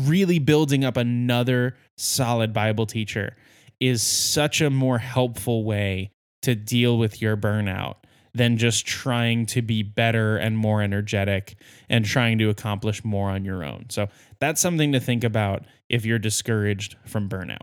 really 0.00 0.38
building 0.38 0.84
up 0.84 0.98
another 0.98 1.74
solid 1.96 2.52
bible 2.52 2.84
teacher 2.84 3.34
is 3.80 4.02
such 4.02 4.60
a 4.60 4.68
more 4.68 4.98
helpful 4.98 5.64
way 5.64 6.10
to 6.42 6.54
deal 6.54 6.98
with 6.98 7.22
your 7.22 7.38
burnout 7.38 7.94
than 8.34 8.56
just 8.56 8.86
trying 8.86 9.46
to 9.46 9.62
be 9.62 9.82
better 9.82 10.36
and 10.36 10.56
more 10.56 10.82
energetic 10.82 11.56
and 11.88 12.04
trying 12.04 12.38
to 12.38 12.50
accomplish 12.50 13.04
more 13.04 13.30
on 13.30 13.44
your 13.44 13.64
own. 13.64 13.86
So 13.88 14.08
that's 14.38 14.60
something 14.60 14.92
to 14.92 15.00
think 15.00 15.24
about 15.24 15.64
if 15.88 16.04
you're 16.04 16.18
discouraged 16.18 16.96
from 17.06 17.28
burnout. 17.28 17.62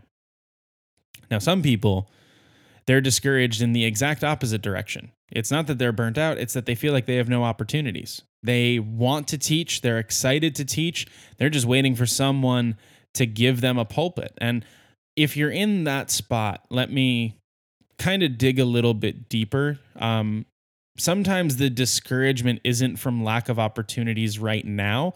Now, 1.30 1.38
some 1.38 1.62
people, 1.62 2.10
they're 2.86 3.00
discouraged 3.00 3.62
in 3.62 3.72
the 3.72 3.84
exact 3.84 4.22
opposite 4.22 4.62
direction. 4.62 5.12
It's 5.32 5.50
not 5.50 5.66
that 5.66 5.78
they're 5.78 5.92
burnt 5.92 6.18
out, 6.18 6.38
it's 6.38 6.54
that 6.54 6.66
they 6.66 6.74
feel 6.74 6.92
like 6.92 7.06
they 7.06 7.16
have 7.16 7.28
no 7.28 7.42
opportunities. 7.42 8.22
They 8.42 8.78
want 8.78 9.26
to 9.28 9.38
teach, 9.38 9.80
they're 9.80 9.98
excited 9.98 10.54
to 10.56 10.64
teach, 10.64 11.06
they're 11.38 11.50
just 11.50 11.66
waiting 11.66 11.96
for 11.96 12.06
someone 12.06 12.76
to 13.14 13.26
give 13.26 13.60
them 13.60 13.76
a 13.76 13.84
pulpit. 13.84 14.32
And 14.38 14.64
if 15.16 15.36
you're 15.36 15.50
in 15.50 15.84
that 15.84 16.10
spot, 16.10 16.64
let 16.70 16.92
me 16.92 17.40
kind 17.98 18.22
of 18.22 18.38
dig 18.38 18.58
a 18.58 18.64
little 18.64 18.94
bit 18.94 19.28
deeper. 19.28 19.78
Um, 19.96 20.46
sometimes 20.98 21.56
the 21.56 21.70
discouragement 21.70 22.60
isn't 22.64 22.96
from 22.96 23.24
lack 23.24 23.48
of 23.48 23.58
opportunities 23.58 24.38
right 24.38 24.64
now, 24.64 25.14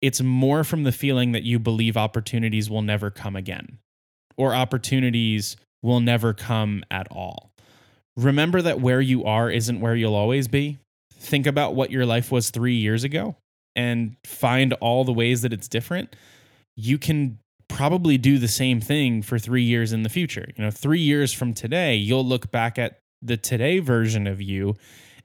it's 0.00 0.20
more 0.20 0.64
from 0.64 0.82
the 0.82 0.92
feeling 0.92 1.32
that 1.32 1.44
you 1.44 1.58
believe 1.58 1.96
opportunities 1.96 2.68
will 2.68 2.82
never 2.82 3.10
come 3.10 3.36
again 3.36 3.78
or 4.36 4.54
opportunities 4.54 5.56
will 5.82 6.00
never 6.00 6.32
come 6.32 6.84
at 6.90 7.06
all. 7.10 7.50
Remember 8.16 8.62
that 8.62 8.80
where 8.80 9.00
you 9.00 9.24
are 9.24 9.50
isn't 9.50 9.80
where 9.80 9.94
you'll 9.94 10.14
always 10.14 10.48
be 10.48 10.78
think 11.24 11.46
about 11.46 11.74
what 11.74 11.90
your 11.90 12.06
life 12.06 12.30
was 12.30 12.50
three 12.50 12.74
years 12.74 13.02
ago 13.02 13.36
and 13.74 14.16
find 14.24 14.72
all 14.74 15.04
the 15.04 15.12
ways 15.12 15.42
that 15.42 15.52
it's 15.52 15.68
different, 15.68 16.14
you 16.76 16.98
can 16.98 17.38
probably 17.68 18.18
do 18.18 18.38
the 18.38 18.48
same 18.48 18.80
thing 18.80 19.22
for 19.22 19.38
three 19.38 19.62
years 19.62 19.92
in 19.92 20.02
the 20.02 20.08
future. 20.08 20.46
You 20.56 20.64
know, 20.64 20.70
three 20.70 21.00
years 21.00 21.32
from 21.32 21.54
today, 21.54 21.96
you'll 21.96 22.26
look 22.26 22.50
back 22.52 22.78
at 22.78 22.98
the 23.22 23.36
today 23.36 23.78
version 23.78 24.26
of 24.26 24.40
you 24.40 24.76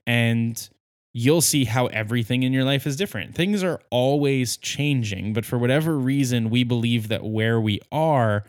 and 0.09 0.69
you'll 1.13 1.39
see 1.39 1.65
how 1.65 1.85
everything 1.85 2.41
in 2.41 2.51
your 2.51 2.63
life 2.63 2.87
is 2.87 2.95
different. 2.95 3.35
Things 3.35 3.63
are 3.63 3.79
always 3.91 4.57
changing, 4.57 5.33
but 5.33 5.45
for 5.45 5.59
whatever 5.59 5.99
reason, 5.99 6.49
we 6.49 6.63
believe 6.63 7.09
that 7.09 7.23
where 7.23 7.61
we 7.61 7.79
are 7.91 8.43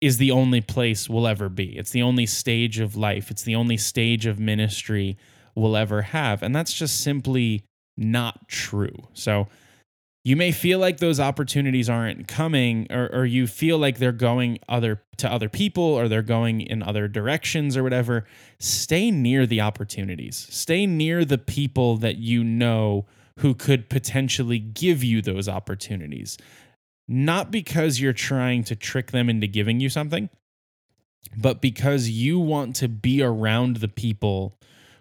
is 0.00 0.16
the 0.16 0.30
only 0.30 0.62
place 0.62 1.06
we'll 1.06 1.26
ever 1.26 1.50
be. 1.50 1.76
It's 1.76 1.90
the 1.90 2.00
only 2.00 2.24
stage 2.24 2.78
of 2.78 2.96
life, 2.96 3.30
it's 3.30 3.42
the 3.42 3.54
only 3.54 3.76
stage 3.76 4.24
of 4.24 4.38
ministry 4.38 5.18
we'll 5.54 5.76
ever 5.76 6.00
have. 6.00 6.42
And 6.42 6.56
that's 6.56 6.72
just 6.72 7.02
simply 7.02 7.64
not 7.98 8.48
true. 8.48 9.08
So 9.12 9.46
you 10.28 10.36
may 10.36 10.52
feel 10.52 10.78
like 10.78 10.98
those 10.98 11.18
opportunities 11.18 11.88
aren't 11.88 12.28
coming 12.28 12.86
or, 12.90 13.08
or 13.14 13.24
you 13.24 13.46
feel 13.46 13.78
like 13.78 13.96
they're 13.96 14.12
going 14.12 14.58
other 14.68 15.02
to 15.16 15.32
other 15.32 15.48
people 15.48 15.82
or 15.82 16.06
they're 16.06 16.20
going 16.20 16.60
in 16.60 16.82
other 16.82 17.08
directions 17.08 17.78
or 17.78 17.82
whatever 17.82 18.24
stay 18.58 19.10
near 19.10 19.46
the 19.46 19.62
opportunities. 19.62 20.46
Stay 20.50 20.84
near 20.84 21.24
the 21.24 21.38
people 21.38 21.96
that 21.96 22.18
you 22.18 22.44
know 22.44 23.06
who 23.38 23.54
could 23.54 23.88
potentially 23.88 24.58
give 24.58 25.02
you 25.02 25.22
those 25.22 25.48
opportunities. 25.48 26.36
Not 27.08 27.50
because 27.50 27.98
you're 27.98 28.12
trying 28.12 28.64
to 28.64 28.76
trick 28.76 29.12
them 29.12 29.30
into 29.30 29.46
giving 29.46 29.80
you 29.80 29.88
something 29.88 30.28
but 31.36 31.60
because 31.60 32.08
you 32.08 32.38
want 32.38 32.76
to 32.76 32.88
be 32.88 33.22
around 33.22 33.76
the 33.76 33.88
people 33.88 34.58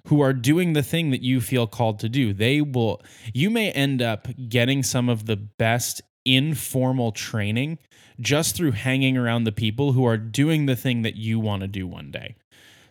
who 0.08 0.22
are 0.22 0.34
doing 0.34 0.74
the 0.74 0.84
thing 0.84 1.12
that 1.12 1.22
you 1.22 1.42
feel 1.42 1.68
called 1.68 2.00
to 2.00 2.10
do. 2.10 2.34
They 2.34 2.62
will, 2.62 3.02
you 3.34 3.50
may 3.50 3.72
end 3.72 4.02
up 4.02 4.28
getting 4.48 4.84
some 4.84 5.10
of 5.10 5.26
the 5.26 5.36
best 5.36 6.02
informal 6.26 7.12
training 7.12 7.78
just 8.20 8.56
through 8.56 8.72
hanging 8.72 9.18
around 9.18 9.44
the 9.44 9.52
people 9.52 9.92
who 9.92 10.06
are 10.06 10.18
doing 10.18 10.66
the 10.66 10.76
thing 10.76 11.02
that 11.04 11.16
you 11.16 11.40
want 11.40 11.62
to 11.62 11.68
do 11.68 11.86
one 11.86 12.10
day. 12.12 12.36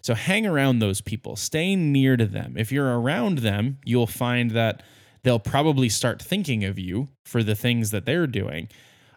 So 0.03 0.15
hang 0.15 0.47
around 0.47 0.79
those 0.79 1.01
people, 1.01 1.37
stay 1.37 1.75
near 1.75 2.17
to 2.17 2.27
them. 2.27 2.55
If 2.57 2.71
you're 2.71 3.01
around 3.01 3.39
them, 3.39 3.79
you'll 3.85 4.07
find 4.07 4.53
that 4.53 4.83
they'll 5.23 5.41
probably 5.41 5.89
start 5.89 6.23
thinking 6.23 6.65
of 6.65 6.79
you 6.79 7.09
for 7.25 7.43
the 7.43 7.57
things 7.57 7.91
that 7.91 8.05
they're 8.05 8.29
doing. 8.29 8.69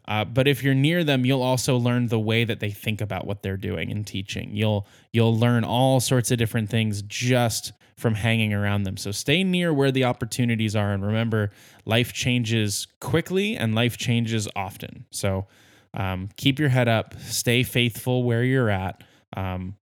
Uh, 0.08 0.26
but 0.26 0.48
if 0.48 0.64
you're 0.64 0.74
near 0.74 1.04
them, 1.04 1.26
you'll 1.26 1.44
also 1.44 1.78
learn 1.78 2.08
the 2.08 2.20
way 2.20 2.44
that 2.44 2.60
they 2.60 2.72
think 2.72 3.02
about 3.02 3.28
what 3.28 3.44
they're 3.44 3.58
doing 3.58 3.92
and 3.92 4.08
teaching. 4.08 4.50
You'll 4.56 4.88
you'll 5.14 5.38
learn 5.38 5.64
all 5.64 6.00
sorts 6.00 6.32
of 6.32 6.40
different 6.40 6.72
things 6.72 7.04
just 7.04 7.74
from 8.00 8.16
hanging 8.16 8.54
around 8.54 8.84
them. 8.84 8.98
So 8.98 9.12
stay 9.12 9.44
near 9.44 9.74
where 9.74 9.92
the 9.92 10.06
opportunities 10.06 10.76
are, 10.76 10.92
and 10.92 11.06
remember, 11.06 11.52
life 11.86 12.14
changes 12.14 12.88
quickly 13.00 13.56
and 13.56 13.76
life 13.76 13.98
changes 13.98 14.48
often. 14.56 15.06
So 15.12 15.48
um, 15.94 16.30
keep 16.38 16.60
your 16.60 16.70
head 16.70 16.88
up, 16.88 17.14
stay 17.20 17.64
faithful 17.64 18.24
where 18.24 18.44
you're 18.44 18.70
at. 18.70 19.04
Um, 19.36 19.76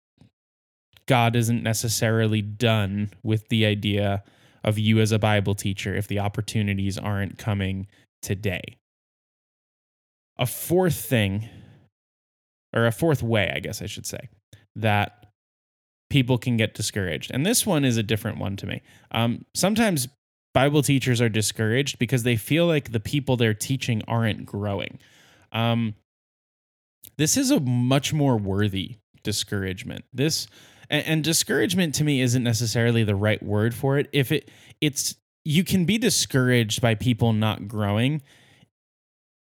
God 1.06 1.36
isn't 1.36 1.64
necessarily 1.64 2.42
done 2.42 3.12
with 3.24 3.48
the 3.48 3.66
idea 3.66 4.24
of 4.64 4.78
you 4.78 5.00
as 5.00 5.12
a 5.12 5.20
Bible 5.20 5.56
teacher 5.56 5.96
if 5.96 6.08
the 6.08 6.20
opportunities 6.20 6.98
aren't 6.98 7.38
coming 7.38 7.88
today 8.22 8.78
a 10.40 10.46
fourth 10.46 10.96
thing, 10.96 11.50
or 12.74 12.86
a 12.86 12.92
fourth 12.92 13.24
way, 13.24 13.52
I 13.56 13.60
guess 13.60 13.82
I 13.82 13.86
should 13.86 14.06
say, 14.06 14.30
that 14.76 15.27
people 16.10 16.38
can 16.38 16.58
get 16.58 16.74
discouraged. 16.74 17.32
And 17.34 17.46
this 17.46 17.66
one 17.66 17.84
is 17.86 17.98
a 17.98 18.04
different 18.04 18.38
one 18.38 18.56
to 18.58 18.66
me. 18.66 18.82
Um, 19.12 19.46
sometimes 19.54 20.08
Bible 20.54 20.82
teachers 20.82 21.22
are 21.22 21.30
discouraged 21.30 22.00
because 22.00 22.24
they 22.24 22.36
feel 22.36 22.66
like 22.66 22.92
the 22.92 23.00
people 23.00 23.38
they're 23.38 23.54
teaching 23.54 24.02
aren't 24.08 24.46
growing. 24.46 25.00
Um, 25.52 25.96
this 27.18 27.38
is 27.38 27.52
a 27.52 27.60
much 27.60 28.14
more 28.14 28.38
worthy 28.38 28.98
discouragement. 29.24 30.06
This 30.14 30.48
and, 30.90 31.06
and 31.06 31.24
discouragement 31.24 31.96
to 31.96 32.04
me 32.04 32.22
isn't 32.22 32.44
necessarily 32.44 33.04
the 33.04 33.16
right 33.16 33.42
word 33.44 33.76
for 33.76 33.98
it. 33.98 34.08
If 34.14 34.32
it 34.32 34.50
it's 34.82 35.16
you 35.44 35.64
can 35.64 35.86
be 35.86 35.98
discouraged 35.98 36.82
by 36.82 36.96
people 36.96 37.34
not 37.34 37.68
growing 37.68 38.22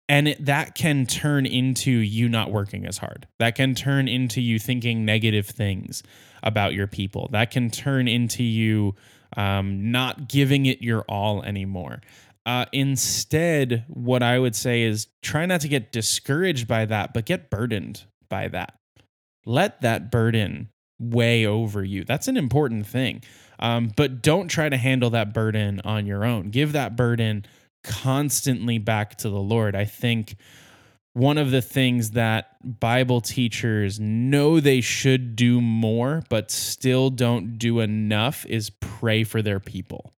and 0.09 0.29
it, 0.29 0.45
that 0.45 0.75
can 0.75 1.07
turn 1.07 1.47
into 1.47 1.91
you 1.91 2.29
not 2.29 2.53
working 2.53 2.87
as 2.87 2.99
hard. 2.99 3.27
That 3.39 3.55
can 3.55 3.75
turn 3.75 4.09
into 4.09 4.41
you 4.41 4.59
thinking 4.59 5.05
negative 5.05 5.47
things 5.47 6.03
about 6.43 6.75
your 6.75 6.87
people. 6.87 7.29
That 7.33 7.51
can 7.51 7.71
turn 7.71 8.07
into 8.07 8.45
you 8.45 8.95
um, 9.37 9.91
not 9.91 10.29
giving 10.29 10.67
it 10.67 10.83
your 10.83 11.03
all 11.03 11.43
anymore. 11.43 12.01
Uh, 12.45 12.67
instead, 12.73 13.85
what 13.89 14.23
I 14.23 14.39
would 14.39 14.55
say 14.55 14.83
is 14.83 15.09
try 15.23 15.47
not 15.47 15.63
to 15.63 15.69
get 15.69 15.91
discouraged 15.91 16.69
by 16.69 16.85
that, 16.85 17.13
but 17.13 17.27
get 17.27 17.51
burdened 17.51 18.05
by 18.29 18.47
that. 18.49 18.79
Let 19.45 19.81
that 19.81 20.13
burden 20.13 20.69
weigh 21.01 21.45
over 21.45 21.83
you. 21.83 22.05
That's 22.05 22.29
an 22.29 22.37
important 22.37 22.87
thing. 22.87 23.23
Um, 23.59 23.93
but 23.97 24.23
don't 24.23 24.49
try 24.49 24.69
to 24.69 24.77
handle 24.77 25.11
that 25.11 25.35
burden 25.35 25.81
on 25.85 26.07
your 26.07 26.25
own. 26.25 26.51
Give 26.51 26.73
that 26.73 26.95
burden 26.95 27.47
constantly 27.87 28.79
back 28.79 29.17
to 29.19 29.31
the 29.31 29.41
Lord. 29.41 29.75
I 29.75 29.85
think 29.85 30.37
one 31.15 31.39
of 31.39 31.51
the 31.51 31.63
things 31.63 32.11
that 32.11 32.57
Bible 32.81 33.23
teachers 33.23 33.99
know 33.99 34.61
they 34.61 34.83
should 34.83 35.35
do 35.35 35.63
more, 35.63 36.23
but 36.29 36.51
still 36.51 37.09
don't 37.09 37.57
do 37.57 37.81
enough 37.81 38.45
is 38.47 38.69
pray 38.69 39.25
for 39.25 39.41
their 39.41 39.61
people. 39.61 40.13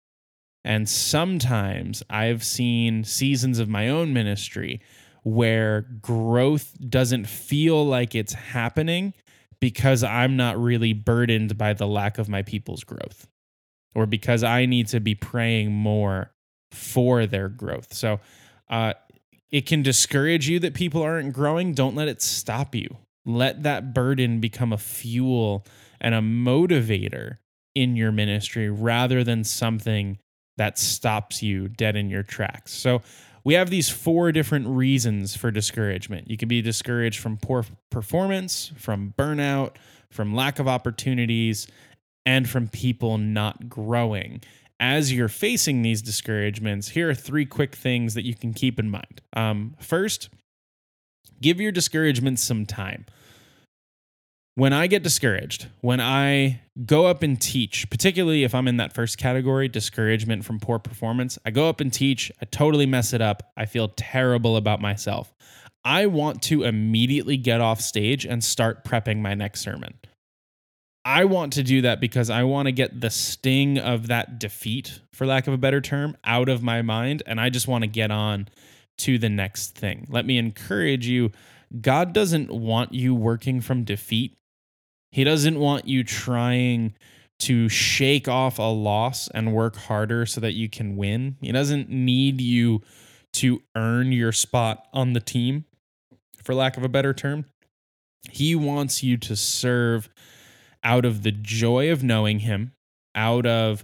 And 0.65 0.89
sometimes 0.89 2.01
I've 2.09 2.43
seen 2.43 3.03
seasons 3.03 3.59
of 3.59 3.69
my 3.69 3.89
own 3.89 4.11
ministry 4.11 4.81
where 5.23 5.81
growth 6.01 6.73
doesn't 6.89 7.27
feel 7.27 7.85
like 7.85 8.15
it's 8.15 8.33
happening 8.33 9.13
because 9.59 10.03
I'm 10.03 10.35
not 10.35 10.57
really 10.57 10.93
burdened 10.93 11.57
by 11.57 11.73
the 11.73 11.87
lack 11.87 12.17
of 12.17 12.29
my 12.29 12.41
people's 12.41 12.83
growth 12.83 13.27
or 13.93 14.05
because 14.05 14.43
I 14.43 14.65
need 14.65 14.87
to 14.87 14.99
be 14.99 15.15
praying 15.15 15.71
more 15.71 16.31
for 16.71 17.25
their 17.25 17.49
growth. 17.49 17.93
So 17.93 18.19
uh, 18.69 18.93
it 19.51 19.65
can 19.65 19.81
discourage 19.81 20.49
you 20.49 20.59
that 20.59 20.73
people 20.73 21.01
aren't 21.01 21.33
growing. 21.33 21.73
Don't 21.73 21.95
let 21.95 22.07
it 22.07 22.21
stop 22.21 22.75
you. 22.75 22.97
Let 23.25 23.63
that 23.63 23.93
burden 23.93 24.39
become 24.39 24.71
a 24.71 24.77
fuel 24.77 25.65
and 25.99 26.13
a 26.13 26.19
motivator 26.19 27.37
in 27.75 27.95
your 27.95 28.11
ministry 28.11 28.69
rather 28.69 29.23
than 29.23 29.43
something 29.43 30.17
that 30.57 30.77
stops 30.77 31.43
you 31.43 31.67
dead 31.67 31.95
in 31.95 32.09
your 32.09 32.23
tracks. 32.23 32.73
So 32.73 33.01
we 33.43 33.53
have 33.53 33.69
these 33.69 33.89
four 33.89 34.31
different 34.31 34.67
reasons 34.67 35.35
for 35.35 35.51
discouragement. 35.51 36.29
You 36.29 36.37
can 36.37 36.49
be 36.49 36.61
discouraged 36.61 37.19
from 37.19 37.37
poor 37.37 37.65
performance, 37.91 38.71
from 38.75 39.13
burnout, 39.17 39.75
from 40.09 40.35
lack 40.35 40.59
of 40.59 40.67
opportunities, 40.67 41.67
and 42.25 42.49
from 42.49 42.67
people 42.67 43.17
not 43.17 43.69
growing 43.69 44.41
as 44.79 45.11
you're 45.11 45.27
facing 45.27 45.81
these 45.81 46.01
discouragements, 46.01 46.89
here 46.89 47.09
are 47.09 47.15
three 47.15 47.45
quick 47.45 47.75
things 47.75 48.13
that 48.13 48.25
you 48.25 48.35
can 48.35 48.53
keep 48.53 48.79
in 48.79 48.89
mind. 48.89 49.21
Um, 49.33 49.75
first, 49.79 50.29
give 51.41 51.59
your 51.59 51.71
discouragements 51.71 52.43
some 52.43 52.65
time. 52.65 53.05
When 54.55 54.73
I 54.73 54.87
get 54.87 55.03
discouraged, 55.03 55.67
when 55.81 56.01
I 56.01 56.61
go 56.83 57.05
up 57.05 57.21
and 57.21 57.39
teach, 57.39 57.87
particularly 57.91 58.43
if 58.43 58.55
I'm 58.55 58.67
in 58.67 58.77
that 58.77 58.91
first 58.91 59.19
category, 59.19 59.67
discouragement 59.67 60.45
from 60.45 60.59
poor 60.59 60.79
performance, 60.79 61.37
I 61.45 61.51
go 61.51 61.69
up 61.69 61.79
and 61.79 61.93
teach, 61.93 62.31
I 62.41 62.45
totally 62.45 62.87
mess 62.87 63.13
it 63.13 63.21
up. 63.21 63.51
I 63.55 63.65
feel 63.65 63.89
terrible 63.89 64.57
about 64.57 64.81
myself. 64.81 65.31
I 65.85 66.07
want 66.07 66.41
to 66.43 66.63
immediately 66.63 67.37
get 67.37 67.61
off 67.61 67.81
stage 67.81 68.25
and 68.25 68.43
start 68.43 68.83
prepping 68.83 69.19
my 69.19 69.35
next 69.35 69.61
sermon. 69.61 69.93
I 71.07 71.23
want 71.23 71.53
to 71.53 71.63
do 71.63 71.83
that 71.83 72.01
because 72.01 72.29
I 72.29 72.43
want 72.43 72.65
to 72.65 72.73
get 72.73 72.99
the 72.99 73.09
sting 73.09 73.79
of 73.79 74.07
that 74.07 74.39
defeat, 74.39 74.99
for 75.13 75.25
lack 75.25 75.47
of 75.47 75.53
a 75.53 75.57
better 75.57 75.79
term, 75.79 76.17
out 76.25 76.49
of 76.49 76.61
my 76.61 76.81
mind. 76.81 77.23
And 77.25 77.39
I 77.39 77.49
just 77.49 77.65
want 77.65 77.83
to 77.83 77.87
get 77.87 78.11
on 78.11 78.49
to 78.97 79.17
the 79.17 79.29
next 79.29 79.73
thing. 79.73 80.05
Let 80.09 80.25
me 80.25 80.37
encourage 80.37 81.07
you 81.07 81.31
God 81.79 82.11
doesn't 82.11 82.51
want 82.51 82.93
you 82.93 83.15
working 83.15 83.61
from 83.61 83.85
defeat, 83.85 84.35
He 85.13 85.23
doesn't 85.23 85.57
want 85.57 85.87
you 85.87 86.03
trying 86.03 86.93
to 87.39 87.69
shake 87.69 88.27
off 88.27 88.59
a 88.59 88.63
loss 88.63 89.29
and 89.29 89.53
work 89.53 89.77
harder 89.77 90.25
so 90.25 90.41
that 90.41 90.55
you 90.55 90.67
can 90.67 90.97
win. 90.97 91.37
He 91.39 91.53
doesn't 91.53 91.89
need 91.89 92.41
you 92.41 92.81
to 93.35 93.61
earn 93.77 94.11
your 94.11 94.33
spot 94.33 94.85
on 94.91 95.13
the 95.13 95.21
team, 95.21 95.63
for 96.43 96.53
lack 96.53 96.75
of 96.75 96.83
a 96.83 96.89
better 96.89 97.13
term. 97.13 97.45
He 98.29 98.55
wants 98.55 99.03
you 99.03 99.15
to 99.15 99.37
serve 99.37 100.09
out 100.87 101.03
of 101.03 101.21
the 101.21 101.33
joy 101.33 101.91
of 101.91 102.01
knowing 102.01 102.39
him, 102.39 102.71
out 103.13 103.45
of 103.45 103.83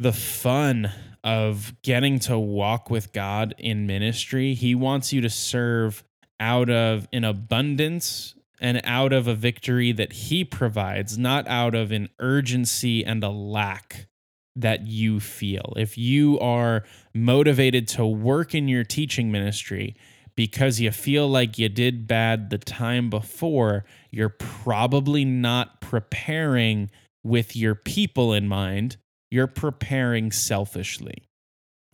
the 0.00 0.12
fun 0.12 0.90
of 1.22 1.72
getting 1.82 2.18
to 2.18 2.36
walk 2.36 2.90
with 2.90 3.12
God 3.12 3.54
in 3.56 3.86
ministry. 3.86 4.54
He 4.54 4.74
wants 4.74 5.12
you 5.12 5.20
to 5.20 5.30
serve 5.30 6.02
out 6.40 6.68
of 6.68 7.06
an 7.12 7.22
abundance 7.22 8.34
and 8.60 8.80
out 8.82 9.12
of 9.12 9.28
a 9.28 9.34
victory 9.34 9.92
that 9.92 10.12
he 10.12 10.44
provides, 10.44 11.16
not 11.16 11.46
out 11.46 11.76
of 11.76 11.92
an 11.92 12.08
urgency 12.18 13.04
and 13.04 13.22
a 13.22 13.28
lack 13.28 14.08
that 14.56 14.88
you 14.88 15.20
feel. 15.20 15.72
If 15.76 15.96
you 15.96 16.36
are 16.40 16.82
motivated 17.14 17.86
to 17.88 18.04
work 18.04 18.56
in 18.56 18.66
your 18.66 18.82
teaching 18.82 19.30
ministry, 19.30 19.94
because 20.38 20.78
you 20.78 20.92
feel 20.92 21.28
like 21.28 21.58
you 21.58 21.68
did 21.68 22.06
bad 22.06 22.48
the 22.50 22.58
time 22.58 23.10
before, 23.10 23.84
you're 24.12 24.28
probably 24.28 25.24
not 25.24 25.80
preparing 25.80 26.88
with 27.24 27.56
your 27.56 27.74
people 27.74 28.32
in 28.32 28.46
mind. 28.46 28.98
You're 29.32 29.48
preparing 29.48 30.30
selfishly. 30.30 31.28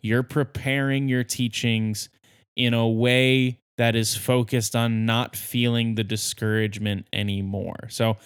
You're 0.02 0.22
preparing 0.22 1.08
your 1.08 1.24
teachings 1.24 2.10
in 2.54 2.74
a 2.74 2.86
way 2.86 3.60
that 3.78 3.96
is 3.96 4.14
focused 4.14 4.76
on 4.76 5.06
not 5.06 5.34
feeling 5.34 5.94
the 5.94 6.04
discouragement 6.04 7.06
anymore. 7.14 7.88
So 7.88 8.18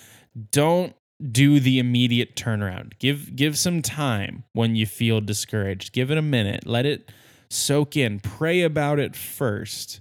don't 0.51 0.97
do 1.31 1.61
the 1.61 1.79
immediate 1.79 2.35
turnaround. 2.35 2.99
Give 2.99 3.37
give 3.37 3.57
some 3.57 3.83
time 3.83 4.43
when 4.53 4.75
you 4.75 4.85
feel 4.85 5.21
discouraged. 5.21 5.93
Give 5.93 6.11
it 6.11 6.19
a 6.19 6.23
minute. 6.23 6.67
Let 6.67 6.87
it 6.87 7.13
soak 7.51 7.97
in. 7.97 8.19
Pray 8.19 8.63
about 8.63 8.99
it 8.99 9.15
first 9.15 10.01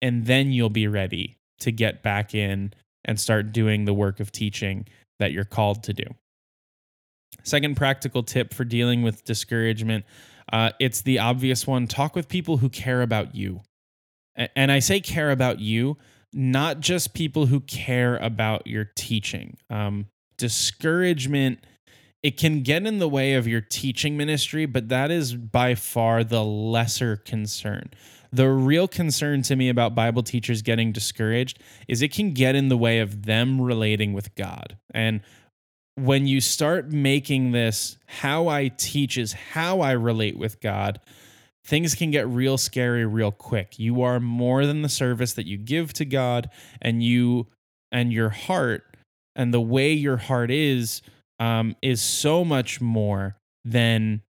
and 0.00 0.26
then 0.26 0.52
you'll 0.52 0.70
be 0.70 0.86
ready 0.86 1.38
to 1.60 1.72
get 1.72 2.02
back 2.02 2.34
in 2.34 2.72
and 3.04 3.18
start 3.18 3.52
doing 3.52 3.84
the 3.84 3.94
work 3.94 4.20
of 4.20 4.30
teaching 4.30 4.86
that 5.18 5.32
you're 5.32 5.44
called 5.44 5.82
to 5.84 5.92
do. 5.92 6.04
Second 7.42 7.76
practical 7.76 8.22
tip 8.22 8.52
for 8.54 8.64
dealing 8.64 9.02
with 9.02 9.24
discouragement 9.24 10.04
uh, 10.52 10.70
it's 10.78 11.02
the 11.02 11.18
obvious 11.18 11.66
one 11.66 11.86
talk 11.86 12.16
with 12.16 12.28
people 12.28 12.58
who 12.58 12.68
care 12.68 13.02
about 13.02 13.34
you. 13.34 13.60
And 14.56 14.70
I 14.70 14.78
say 14.78 15.00
care 15.00 15.30
about 15.30 15.58
you, 15.58 15.96
not 16.32 16.80
just 16.80 17.12
people 17.12 17.46
who 17.46 17.60
care 17.60 18.16
about 18.16 18.66
your 18.66 18.84
teaching. 18.96 19.56
Um, 19.68 20.06
discouragement 20.36 21.64
it 22.22 22.36
can 22.36 22.62
get 22.62 22.84
in 22.84 22.98
the 22.98 23.08
way 23.08 23.34
of 23.34 23.46
your 23.46 23.60
teaching 23.60 24.16
ministry, 24.16 24.66
but 24.66 24.88
that 24.88 25.10
is 25.10 25.34
by 25.34 25.76
far 25.76 26.24
the 26.24 26.42
lesser 26.42 27.16
concern. 27.16 27.90
The 28.32 28.48
real 28.48 28.88
concern 28.88 29.42
to 29.42 29.56
me 29.56 29.68
about 29.68 29.94
Bible 29.94 30.22
teachers 30.22 30.62
getting 30.62 30.92
discouraged 30.92 31.60
is 31.86 32.02
it 32.02 32.12
can 32.12 32.32
get 32.32 32.54
in 32.54 32.68
the 32.68 32.76
way 32.76 33.00
of 33.00 33.24
them 33.24 33.60
relating 33.60 34.12
with 34.12 34.34
God. 34.34 34.76
And 34.92 35.22
when 35.94 36.26
you 36.26 36.40
start 36.40 36.92
making 36.92 37.52
this 37.52 37.98
how 38.06 38.48
I 38.48 38.68
teach 38.68 39.18
is 39.18 39.32
how 39.32 39.80
I 39.80 39.92
relate 39.92 40.38
with 40.38 40.60
God, 40.60 41.00
things 41.64 41.94
can 41.94 42.10
get 42.10 42.28
real 42.28 42.56
scary 42.56 43.04
real 43.04 43.32
quick. 43.32 43.78
You 43.78 44.02
are 44.02 44.20
more 44.20 44.64
than 44.64 44.82
the 44.82 44.88
service 44.88 45.32
that 45.34 45.46
you 45.46 45.56
give 45.56 45.92
to 45.94 46.04
God 46.04 46.50
and 46.80 47.02
you 47.02 47.48
and 47.90 48.12
your 48.12 48.28
heart 48.28 48.84
and 49.34 49.52
the 49.52 49.60
way 49.60 49.92
your 49.92 50.16
heart 50.16 50.50
is 50.50 51.02
um, 51.40 51.76
is 51.82 52.02
so 52.02 52.44
much 52.44 52.80
more 52.80 53.36
than 53.64 54.22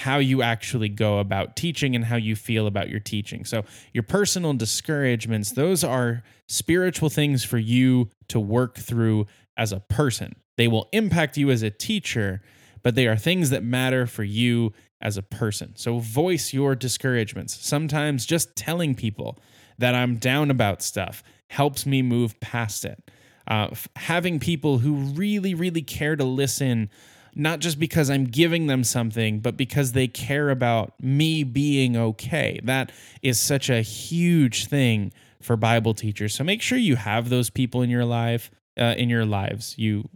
how 0.00 0.18
you 0.18 0.42
actually 0.42 0.88
go 0.88 1.18
about 1.18 1.56
teaching 1.56 1.94
and 1.94 2.04
how 2.04 2.16
you 2.16 2.34
feel 2.34 2.66
about 2.66 2.88
your 2.88 3.00
teaching. 3.00 3.44
So, 3.44 3.64
your 3.92 4.02
personal 4.02 4.54
discouragements, 4.54 5.52
those 5.52 5.84
are 5.84 6.22
spiritual 6.46 7.10
things 7.10 7.44
for 7.44 7.58
you 7.58 8.10
to 8.28 8.40
work 8.40 8.78
through 8.78 9.26
as 9.56 9.72
a 9.72 9.80
person. 9.80 10.34
They 10.56 10.68
will 10.68 10.88
impact 10.92 11.36
you 11.36 11.50
as 11.50 11.62
a 11.62 11.70
teacher, 11.70 12.40
but 12.82 12.94
they 12.94 13.06
are 13.06 13.16
things 13.16 13.50
that 13.50 13.62
matter 13.62 14.06
for 14.06 14.24
you 14.24 14.72
as 15.02 15.16
a 15.16 15.22
person. 15.22 15.76
So, 15.76 15.98
voice 15.98 16.52
your 16.52 16.74
discouragements. 16.74 17.58
Sometimes 17.64 18.24
just 18.24 18.56
telling 18.56 18.94
people 18.94 19.38
that 19.78 19.94
I'm 19.94 20.16
down 20.16 20.50
about 20.50 20.82
stuff 20.82 21.22
helps 21.48 21.84
me 21.84 22.00
move 22.00 22.40
past 22.40 22.84
it. 22.84 23.10
Uh, 23.46 23.68
having 23.96 24.38
people 24.38 24.78
who 24.78 24.94
really, 24.94 25.54
really 25.54 25.82
care 25.82 26.16
to 26.16 26.24
listen 26.24 26.88
not 27.34 27.60
just 27.60 27.78
because 27.78 28.10
I'm 28.10 28.24
giving 28.24 28.66
them 28.66 28.84
something, 28.84 29.40
but 29.40 29.56
because 29.56 29.92
they 29.92 30.08
care 30.08 30.50
about 30.50 30.94
me 31.02 31.44
being 31.44 31.96
okay. 31.96 32.60
That 32.64 32.92
is 33.22 33.38
such 33.38 33.70
a 33.70 33.82
huge 33.82 34.66
thing 34.66 35.12
for 35.40 35.56
Bible 35.56 35.94
teachers. 35.94 36.34
So 36.34 36.44
make 36.44 36.62
sure 36.62 36.78
you 36.78 36.96
have 36.96 37.28
those 37.28 37.50
people 37.50 37.82
in 37.82 37.90
your 37.90 38.04
life 38.04 38.50
uh, 38.78 38.94
in 38.96 39.10
your 39.10 39.26
lives. 39.26 39.74
You 39.78 40.08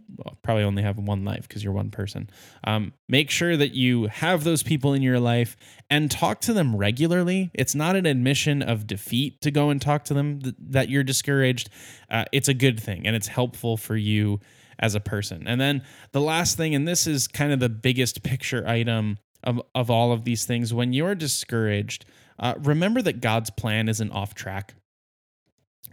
probably 0.42 0.62
only 0.64 0.83
have 0.83 0.96
one 0.96 1.24
life 1.24 1.46
because 1.48 1.62
you're 1.62 1.72
one 1.72 1.90
person. 1.90 2.31
Um, 2.64 2.92
make 3.09 3.31
sure 3.31 3.57
that 3.57 3.74
you 3.74 4.07
have 4.07 4.44
those 4.44 4.62
people 4.62 4.94
in 4.94 5.03
your 5.03 5.20
life 5.20 5.57
and 5.90 6.11
talk 6.11 6.40
to 6.42 6.53
them 6.53 6.74
regularly. 6.74 7.50
It's 7.53 7.74
not 7.74 7.96
an 7.96 8.07
admission 8.07 8.62
of 8.62 8.87
defeat 8.87 9.40
to 9.42 9.50
go 9.50 9.70
and 9.70 9.83
talk 9.83 10.05
to 10.05 10.14
them 10.14 10.40
th- 10.40 10.55
that 10.59 10.88
you're 10.88 11.03
discouraged. 11.03 11.68
Uh, 12.11 12.24
it's 12.33 12.48
a 12.48 12.55
good 12.55 12.81
thing 12.81 13.07
and 13.07 13.14
it's 13.14 13.29
helpful 13.29 13.77
for 13.77 13.96
you 13.96 14.40
as 14.78 14.94
a 14.94 15.00
person. 15.00 15.46
And 15.46 15.60
then 15.60 15.82
the 16.12 16.20
last 16.20 16.56
thing, 16.56 16.74
and 16.74 16.87
this 16.87 17.06
is 17.06 17.28
kind 17.28 17.52
of 17.52 17.60
the 17.60 17.68
biggest 17.68 18.22
picture 18.22 18.66
item 18.66 19.18
of, 19.42 19.60
of 19.74 19.90
all 19.90 20.12
of 20.12 20.24
these 20.24 20.44
things, 20.44 20.72
when 20.72 20.92
you're 20.92 21.14
discouraged, 21.14 22.04
uh, 22.38 22.54
remember 22.58 23.02
that 23.02 23.20
God's 23.20 23.50
plan 23.50 23.88
isn't 23.88 24.10
off 24.10 24.34
track. 24.34 24.74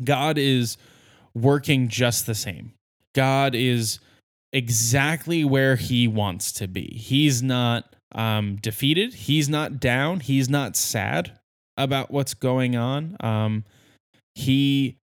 God 0.03 0.37
is 0.37 0.77
working 1.33 1.87
just 1.87 2.25
the 2.25 2.35
same. 2.35 2.73
God 3.13 3.55
is 3.55 3.99
exactly 4.53 5.43
where 5.43 5.75
he 5.75 6.07
wants 6.07 6.51
to 6.53 6.67
be. 6.67 6.97
He's 6.97 7.41
not 7.43 7.95
um, 8.13 8.57
defeated. 8.57 9.13
He's 9.13 9.47
not 9.47 9.79
down. 9.79 10.19
He's 10.19 10.49
not 10.49 10.75
sad 10.75 11.39
about 11.77 12.11
what's 12.11 12.33
going 12.33 12.75
on. 12.75 13.15
Um, 13.19 13.63
he 14.35 14.97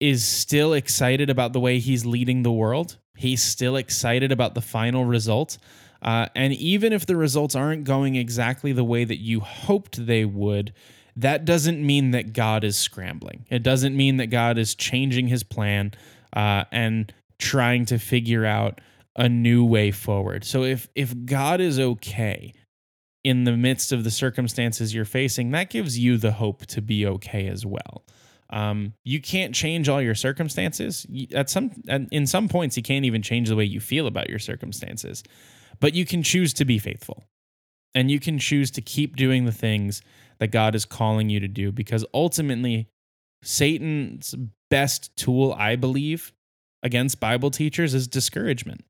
is 0.00 0.24
still 0.24 0.72
excited 0.72 1.30
about 1.30 1.52
the 1.52 1.60
way 1.60 1.78
he's 1.78 2.04
leading 2.04 2.42
the 2.42 2.52
world. 2.52 2.98
He's 3.16 3.42
still 3.42 3.76
excited 3.76 4.30
about 4.30 4.54
the 4.54 4.60
final 4.60 5.04
result. 5.04 5.58
Uh, 6.02 6.26
and 6.34 6.52
even 6.52 6.92
if 6.92 7.06
the 7.06 7.16
results 7.16 7.54
aren't 7.54 7.84
going 7.84 8.16
exactly 8.16 8.72
the 8.72 8.84
way 8.84 9.04
that 9.04 9.18
you 9.18 9.40
hoped 9.40 10.06
they 10.06 10.24
would, 10.24 10.74
that 11.16 11.44
doesn't 11.44 11.84
mean 11.84 12.10
that 12.10 12.34
God 12.34 12.62
is 12.62 12.76
scrambling. 12.76 13.46
It 13.48 13.62
doesn't 13.62 13.96
mean 13.96 14.18
that 14.18 14.26
God 14.26 14.58
is 14.58 14.74
changing 14.74 15.28
his 15.28 15.42
plan 15.42 15.92
uh, 16.34 16.64
and 16.70 17.12
trying 17.38 17.86
to 17.86 17.98
figure 17.98 18.44
out 18.44 18.80
a 19.16 19.28
new 19.28 19.64
way 19.64 19.90
forward. 19.90 20.44
So 20.44 20.62
if 20.62 20.88
if 20.94 21.14
God 21.24 21.60
is 21.60 21.80
okay 21.80 22.52
in 23.24 23.44
the 23.44 23.56
midst 23.56 23.92
of 23.92 24.04
the 24.04 24.10
circumstances 24.10 24.94
you're 24.94 25.06
facing, 25.06 25.50
that 25.52 25.70
gives 25.70 25.98
you 25.98 26.18
the 26.18 26.32
hope 26.32 26.66
to 26.66 26.82
be 26.82 27.06
okay 27.06 27.48
as 27.48 27.64
well. 27.64 28.04
Um, 28.50 28.94
you 29.04 29.20
can't 29.20 29.54
change 29.54 29.88
all 29.88 30.00
your 30.00 30.14
circumstances. 30.14 31.06
At 31.34 31.50
some, 31.50 31.72
in 31.88 32.26
some 32.26 32.48
points, 32.48 32.76
you 32.76 32.82
can't 32.82 33.04
even 33.04 33.22
change 33.22 33.48
the 33.48 33.56
way 33.56 33.64
you 33.64 33.80
feel 33.80 34.06
about 34.06 34.28
your 34.28 34.38
circumstances. 34.38 35.22
But 35.80 35.94
you 35.94 36.06
can 36.06 36.22
choose 36.22 36.54
to 36.54 36.64
be 36.64 36.78
faithful, 36.78 37.24
and 37.94 38.10
you 38.10 38.20
can 38.20 38.38
choose 38.38 38.70
to 38.72 38.80
keep 38.80 39.16
doing 39.16 39.44
the 39.44 39.52
things 39.52 40.00
that 40.38 40.48
God 40.48 40.74
is 40.74 40.84
calling 40.84 41.28
you 41.28 41.40
to 41.40 41.48
do. 41.48 41.72
Because 41.72 42.04
ultimately, 42.14 42.88
Satan's 43.42 44.34
best 44.70 45.14
tool, 45.16 45.54
I 45.58 45.76
believe, 45.76 46.32
against 46.82 47.20
Bible 47.20 47.50
teachers 47.50 47.94
is 47.94 48.08
discouragement. 48.08 48.84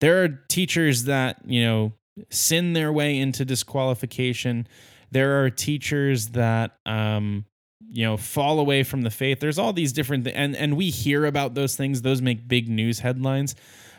There 0.00 0.22
are 0.22 0.28
teachers 0.48 1.04
that 1.04 1.38
you 1.44 1.62
know 1.62 1.92
sin 2.30 2.72
their 2.72 2.92
way 2.92 3.18
into 3.18 3.44
disqualification. 3.44 4.66
There 5.10 5.44
are 5.44 5.50
teachers 5.50 6.28
that 6.28 6.78
um, 6.86 7.44
you 7.88 8.04
know 8.04 8.16
fall 8.16 8.58
away 8.58 8.82
from 8.82 9.02
the 9.02 9.10
faith. 9.10 9.40
There's 9.40 9.58
all 9.58 9.72
these 9.72 9.92
different 9.92 10.24
th- 10.24 10.36
and 10.36 10.56
and 10.56 10.76
we 10.76 10.90
hear 10.90 11.24
about 11.24 11.54
those 11.54 11.76
things. 11.76 12.02
Those 12.02 12.22
make 12.22 12.48
big 12.48 12.68
news 12.68 13.00
headlines. 13.00 13.54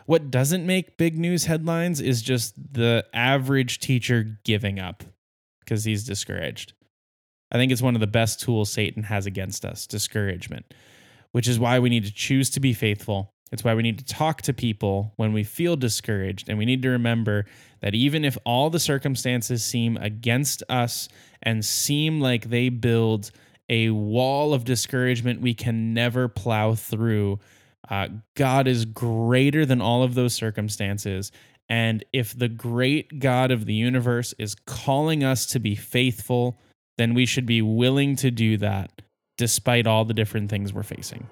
What 0.05 0.31
doesn't 0.31 0.65
make 0.65 0.97
big 0.97 1.17
news 1.17 1.45
headlines 1.45 2.01
is 2.01 2.21
just 2.21 2.55
the 2.73 3.05
average 3.13 3.79
teacher 3.79 4.37
giving 4.43 4.79
up 4.79 5.03
because 5.59 5.85
he's 5.85 6.03
discouraged. 6.03 6.73
I 7.51 7.57
think 7.57 7.71
it's 7.71 7.81
one 7.81 7.95
of 7.95 8.01
the 8.01 8.07
best 8.07 8.41
tools 8.41 8.71
satan 8.71 9.03
has 9.03 9.25
against 9.25 9.63
us 9.63 9.87
discouragement 9.87 10.73
which 11.33 11.47
is 11.47 11.59
why 11.59 11.79
we 11.79 11.89
need 11.89 12.05
to 12.05 12.13
choose 12.13 12.49
to 12.51 12.59
be 12.61 12.73
faithful. 12.73 13.33
It's 13.51 13.63
why 13.63 13.75
we 13.75 13.83
need 13.83 13.99
to 13.99 14.05
talk 14.05 14.41
to 14.43 14.53
people 14.53 15.13
when 15.17 15.33
we 15.33 15.43
feel 15.43 15.75
discouraged. 15.75 16.47
And 16.47 16.57
we 16.57 16.65
need 16.65 16.81
to 16.83 16.89
remember 16.89 17.45
that 17.81 17.93
even 17.93 18.23
if 18.23 18.37
all 18.45 18.69
the 18.69 18.79
circumstances 18.79 19.63
seem 19.63 19.97
against 19.97 20.63
us 20.69 21.09
and 21.41 21.65
seem 21.65 22.21
like 22.21 22.49
they 22.49 22.69
build 22.69 23.31
a 23.69 23.89
wall 23.89 24.53
of 24.53 24.65
discouragement 24.65 25.41
we 25.41 25.53
can 25.53 25.93
never 25.93 26.27
plow 26.27 26.75
through. 26.75 27.39
Uh, 27.89 28.09
God 28.35 28.67
is 28.67 28.85
greater 28.85 29.65
than 29.65 29.81
all 29.81 30.03
of 30.03 30.15
those 30.15 30.33
circumstances. 30.33 31.31
And 31.69 32.03
if 32.13 32.37
the 32.37 32.49
great 32.49 33.19
God 33.19 33.51
of 33.51 33.65
the 33.65 33.73
universe 33.73 34.33
is 34.37 34.55
calling 34.65 35.23
us 35.23 35.45
to 35.47 35.59
be 35.59 35.75
faithful, 35.75 36.59
then 36.97 37.13
we 37.13 37.25
should 37.25 37.45
be 37.45 37.61
willing 37.61 38.15
to 38.17 38.31
do 38.31 38.57
that 38.57 39.01
despite 39.37 39.87
all 39.87 40.05
the 40.05 40.13
different 40.13 40.49
things 40.49 40.73
we're 40.73 40.83
facing. 40.83 41.27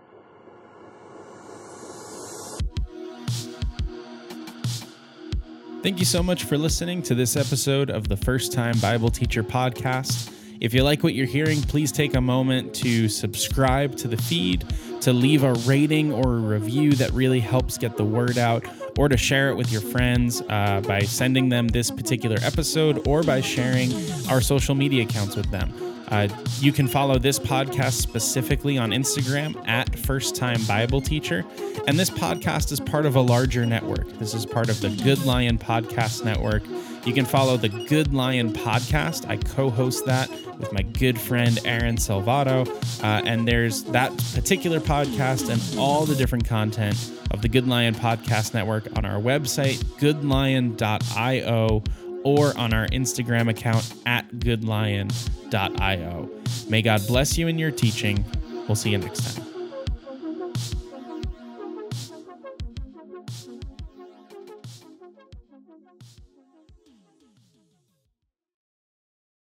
Thank 5.84 5.98
you 5.98 6.06
so 6.06 6.22
much 6.22 6.44
for 6.44 6.60
listening 6.60 7.02
to 7.04 7.16
this 7.16 7.36
episode 7.36 7.90
of 7.90 8.08
the 8.08 8.16
First 8.16 8.54
Time 8.54 8.78
Bible 8.80 9.10
Teacher 9.10 9.44
Podcast. 9.44 10.32
If 10.62 10.76
you 10.76 10.84
like 10.84 11.02
what 11.02 11.16
you're 11.16 11.26
hearing, 11.26 11.60
please 11.64 11.92
take 11.92 12.14
a 12.14 12.22
moment 12.22 12.76
to 12.76 13.10
subscribe 13.10 13.96
to 13.98 14.08
the 14.08 14.16
feed, 14.16 14.64
to 15.02 15.12
leave 15.12 15.44
a 15.44 15.54
rating 15.54 16.14
or 16.14 16.36
a 16.36 16.40
review 16.40 16.92
that 16.94 17.12
really 17.14 17.40
helps 17.40 17.80
get 17.80 17.98
the 17.98 18.04
word 18.04 18.38
out, 18.38 18.64
or 18.96 19.10
to 19.10 19.18
share 19.18 19.50
it 19.50 19.56
with 19.56 19.72
your 19.72 19.82
friends 19.82 20.44
uh, 20.50 20.80
by 20.86 21.00
sending 21.00 21.50
them 21.50 21.68
this 21.68 21.90
particular 21.90 22.38
episode 22.44 23.08
or 23.08 23.24
by 23.24 23.42
sharing 23.42 23.92
our 24.30 24.40
social 24.40 24.76
media 24.76 25.02
accounts 25.02 25.36
with 25.36 25.50
them. 25.50 25.91
Uh, 26.12 26.28
you 26.60 26.74
can 26.74 26.88
follow 26.88 27.18
this 27.18 27.40
podcast 27.40 27.94
specifically 27.94 28.78
on 28.78 28.92
Instagram 28.92 29.56
at 29.68 29.98
First 29.98 30.36
Time 30.36 30.62
Bible 30.68 31.00
Teacher. 31.00 31.46
And 31.88 31.98
this 31.98 32.10
podcast 32.10 32.72
is 32.74 32.82
part 32.82 33.06
of 33.06 33.16
a 33.16 33.22
larger 33.22 33.66
network. 33.66 34.08
This 34.20 34.34
is 34.34 34.46
part 34.46 34.70
of 34.70 34.82
the 34.82 34.90
Good 34.90 35.26
Lion 35.26 35.58
Podcast 35.58 36.26
Network. 36.26 36.64
You 37.06 37.14
can 37.14 37.26
follow 37.26 37.56
the 37.56 37.70
Good 37.70 38.14
Lion 38.14 38.52
Podcast. 38.52 39.28
I 39.30 39.38
co 39.38 39.70
host 39.70 40.06
that 40.06 40.30
with 40.60 40.72
my 40.74 40.82
good 40.82 41.20
friend 41.20 41.58
Aaron 41.66 41.96
Salvato. 41.96 42.68
Uh, 43.02 43.24
and 43.26 43.48
there's 43.48 43.84
that 43.86 44.12
particular 44.36 44.82
podcast 44.82 45.50
and 45.50 45.80
all 45.80 46.06
the 46.06 46.16
different 46.16 46.46
content 46.46 47.12
of 47.32 47.42
the 47.42 47.48
Good 47.48 47.68
Lion 47.68 47.96
Podcast 47.96 48.54
Network 48.54 48.86
on 48.98 49.06
our 49.06 49.20
website, 49.20 49.78
goodlion.io 49.98 51.84
or 52.24 52.58
on 52.58 52.74
our 52.74 52.88
Instagram 52.88 53.50
account 53.50 53.94
at 54.06 54.30
goodlion.io. 54.36 56.30
May 56.70 56.82
God 56.82 57.08
bless 57.08 57.38
you 57.38 57.48
in 57.48 57.58
your 57.60 57.72
teaching. 57.72 58.24
We'll 58.68 58.76
see 58.76 58.92
you 58.92 58.98
next 58.98 59.36
time. 59.36 59.51